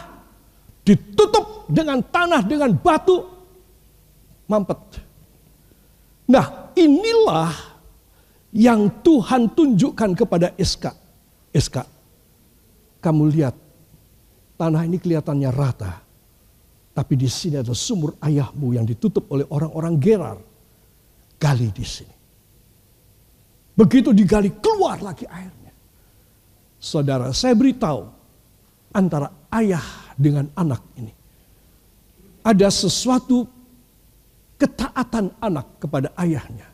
ditutup 0.85 1.65
dengan 1.73 2.05
tanah, 2.05 2.45
dengan 2.45 2.73
batu, 2.77 3.25
mampet. 4.45 5.08
Nah, 6.29 6.77
inilah 6.77 7.53
yang 8.53 9.01
Tuhan 9.01 9.53
tunjukkan 9.57 10.11
kepada 10.13 10.53
Eska. 10.61 10.93
Eska, 11.49 11.89
kamu 13.01 13.33
lihat 13.33 13.57
tanah 14.61 14.85
ini 14.85 15.01
kelihatannya 15.01 15.51
rata. 15.53 15.93
Tapi 16.93 17.15
di 17.15 17.31
sini 17.31 17.57
ada 17.57 17.73
sumur 17.73 18.19
ayahmu 18.21 18.75
yang 18.75 18.85
ditutup 18.85 19.31
oleh 19.33 19.47
orang-orang 19.49 19.95
Gerar. 19.97 20.39
Gali 21.39 21.71
di 21.71 21.87
sini. 21.87 22.17
Begitu 23.79 24.11
digali 24.11 24.51
keluar 24.59 24.99
lagi 24.99 25.23
airnya. 25.23 25.71
Saudara, 26.83 27.31
saya 27.31 27.55
beritahu 27.55 28.11
antara 28.91 29.31
ayah 29.55 30.13
dengan 30.19 30.51
anak 30.59 30.83
ini. 30.99 31.15
Ada 32.43 32.75
sesuatu 32.75 33.47
ketaatan 34.59 35.33
anak 35.39 35.79
kepada 35.79 36.11
ayahnya. 36.19 36.67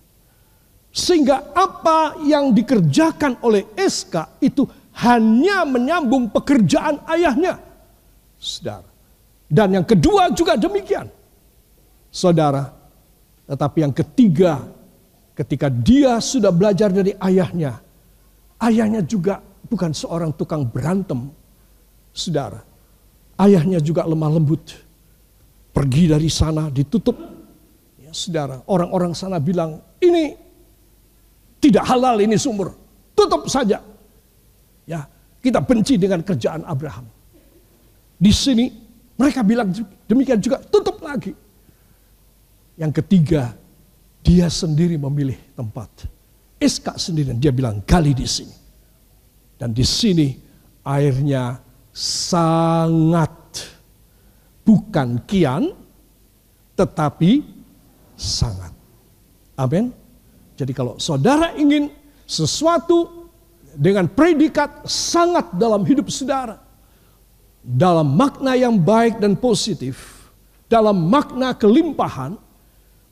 Sehingga 0.95 1.53
apa 1.53 2.19
yang 2.25 2.57
dikerjakan 2.57 3.39
oleh 3.45 3.69
SK 3.77 4.41
itu 4.41 4.65
hanya 5.05 5.67
menyambung 5.67 6.31
pekerjaan 6.31 7.03
ayahnya. 7.11 7.61
Saudara. 8.39 8.89
Dan 9.51 9.75
yang 9.75 9.87
kedua 9.87 10.31
juga 10.33 10.55
demikian. 10.55 11.11
Saudara. 12.15 12.71
Tetapi 13.45 13.79
yang 13.85 13.93
ketiga 13.93 14.65
ketika 15.35 15.67
dia 15.67 16.23
sudah 16.23 16.55
belajar 16.55 16.95
dari 16.95 17.13
ayahnya. 17.19 17.83
Ayahnya 18.63 19.03
juga 19.03 19.43
bukan 19.67 19.91
seorang 19.91 20.31
tukang 20.31 20.63
berantem. 20.63 21.27
Saudara. 22.15 22.63
Ayahnya 23.35 23.83
juga 23.83 24.07
lemah 24.07 24.31
lembut. 24.31 24.79
Pergi 25.75 26.07
dari 26.07 26.31
sana 26.31 26.71
ditutup 26.71 27.34
saudara, 28.15 28.63
orang-orang 28.71 29.13
sana 29.13 29.43
bilang, 29.43 29.83
ini 29.99 30.39
tidak 31.59 31.85
halal 31.85 32.17
ini 32.23 32.39
sumur. 32.39 32.73
Tutup 33.13 33.51
saja. 33.51 33.83
Ya, 34.87 35.05
kita 35.43 35.61
benci 35.61 35.99
dengan 35.99 36.23
kerjaan 36.23 36.63
Abraham. 36.65 37.05
Di 38.15 38.33
sini 38.33 38.71
mereka 39.19 39.43
bilang 39.43 39.75
demikian 40.07 40.39
juga, 40.39 40.63
tutup 40.63 41.03
lagi. 41.03 41.35
Yang 42.75 43.03
ketiga, 43.03 43.55
dia 44.25 44.49
sendiri 44.51 44.99
memilih 44.99 45.37
tempat. 45.55 46.09
Iska 46.59 46.97
sendiri 46.97 47.37
dia 47.37 47.53
bilang 47.53 47.85
gali 47.85 48.17
di 48.17 48.27
sini. 48.27 48.57
Dan 49.55 49.71
di 49.71 49.87
sini 49.87 50.35
airnya 50.83 51.61
sangat 51.95 53.31
bukan 54.67 55.23
kian 55.29 55.71
tetapi 56.75 57.54
sangat. 58.25 58.73
Amin. 59.55 59.93
Jadi 60.57 60.73
kalau 60.73 60.97
saudara 60.97 61.53
ingin 61.55 61.93
sesuatu 62.25 63.29
dengan 63.77 64.09
predikat 64.09 64.87
sangat 64.89 65.53
dalam 65.55 65.85
hidup 65.85 66.09
saudara, 66.09 66.63
dalam 67.61 68.17
makna 68.17 68.57
yang 68.57 68.79
baik 68.81 69.19
dan 69.21 69.37
positif, 69.37 70.27
dalam 70.71 71.07
makna 71.07 71.53
kelimpahan, 71.55 72.39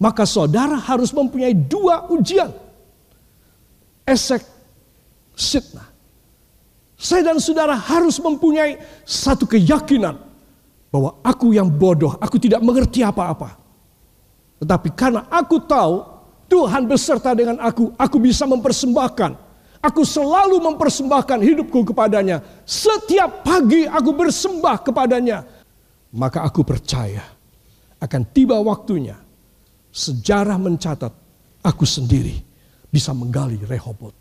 maka 0.03 0.27
saudara 0.27 0.79
harus 0.79 1.15
mempunyai 1.15 1.55
dua 1.55 2.11
ujian. 2.11 2.51
Esek 4.03 4.43
sitna. 5.39 5.87
Saya 6.99 7.27
dan 7.27 7.39
saudara 7.43 7.75
harus 7.75 8.19
mempunyai 8.23 8.79
satu 9.03 9.47
keyakinan 9.47 10.19
bahwa 10.91 11.19
aku 11.23 11.55
yang 11.55 11.67
bodoh, 11.67 12.15
aku 12.19 12.39
tidak 12.39 12.63
mengerti 12.63 13.03
apa-apa. 13.03 13.62
Tetapi 14.63 14.95
karena 14.95 15.27
aku 15.27 15.59
tahu 15.67 16.07
Tuhan 16.47 16.87
beserta 16.87 17.35
dengan 17.35 17.59
aku, 17.59 17.91
aku 17.99 18.17
bisa 18.23 18.47
mempersembahkan. 18.47 19.35
Aku 19.83 20.07
selalu 20.07 20.63
mempersembahkan 20.63 21.43
hidupku 21.43 21.83
kepadanya. 21.91 22.39
Setiap 22.63 23.43
pagi 23.43 23.83
aku 23.91 24.15
bersembah 24.15 24.79
kepadanya. 24.87 25.43
Maka 26.15 26.47
aku 26.47 26.63
percaya 26.63 27.27
akan 27.99 28.23
tiba 28.31 28.55
waktunya. 28.63 29.19
Sejarah 29.91 30.55
mencatat 30.63 31.11
aku 31.67 31.83
sendiri 31.83 32.39
bisa 32.87 33.11
menggali 33.11 33.59
Rehobot. 33.67 34.15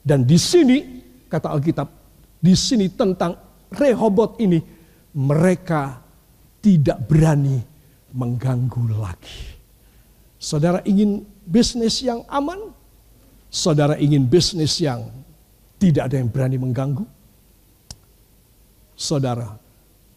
Dan 0.00 0.24
di 0.24 0.40
sini 0.40 1.04
kata 1.28 1.52
Alkitab, 1.52 1.88
di 2.40 2.56
sini 2.56 2.88
tentang 2.88 3.36
Rehobot 3.68 4.40
ini 4.40 4.56
mereka 5.12 6.00
tidak 6.64 7.04
berani 7.04 7.71
mengganggu 8.12 8.92
lagi. 8.96 9.56
Saudara 10.36 10.84
ingin 10.84 11.24
bisnis 11.44 12.04
yang 12.04 12.24
aman? 12.28 12.72
Saudara 13.52 13.96
ingin 14.00 14.24
bisnis 14.24 14.80
yang 14.80 15.08
tidak 15.76 16.08
ada 16.08 16.16
yang 16.20 16.28
berani 16.30 16.56
mengganggu? 16.56 17.04
Saudara, 18.96 19.58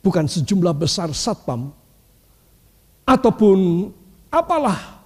bukan 0.06 0.30
sejumlah 0.30 0.76
besar 0.78 1.10
satpam 1.16 1.74
ataupun 3.08 3.90
apalah 4.30 5.02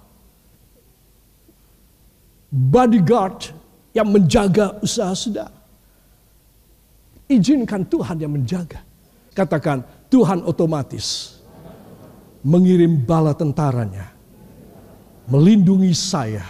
bodyguard 2.50 3.54
yang 3.96 4.10
menjaga 4.10 4.76
usaha 4.84 5.14
saudara. 5.16 5.54
Izinkan 7.30 7.86
Tuhan 7.86 8.18
yang 8.18 8.34
menjaga. 8.34 8.82
Katakan, 9.30 9.86
Tuhan 10.10 10.42
otomatis 10.42 11.38
mengirim 12.40 12.96
bala 12.96 13.36
tentaranya 13.36 14.12
melindungi 15.30 15.94
saya 15.94 16.42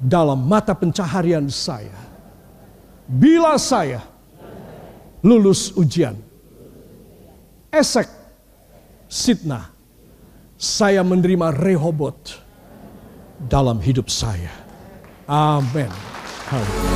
dalam 0.00 0.40
mata 0.44 0.72
pencaharian 0.72 1.48
saya. 1.52 1.94
Bila 3.06 3.54
saya 3.60 4.02
lulus 5.22 5.70
ujian, 5.78 6.18
esek, 7.70 8.08
sitna, 9.06 9.70
saya 10.56 11.04
menerima 11.06 11.54
rehobot 11.54 12.40
dalam 13.46 13.78
hidup 13.78 14.10
saya. 14.10 14.50
Amin. 15.28 15.92
Haleluya. 16.50 16.95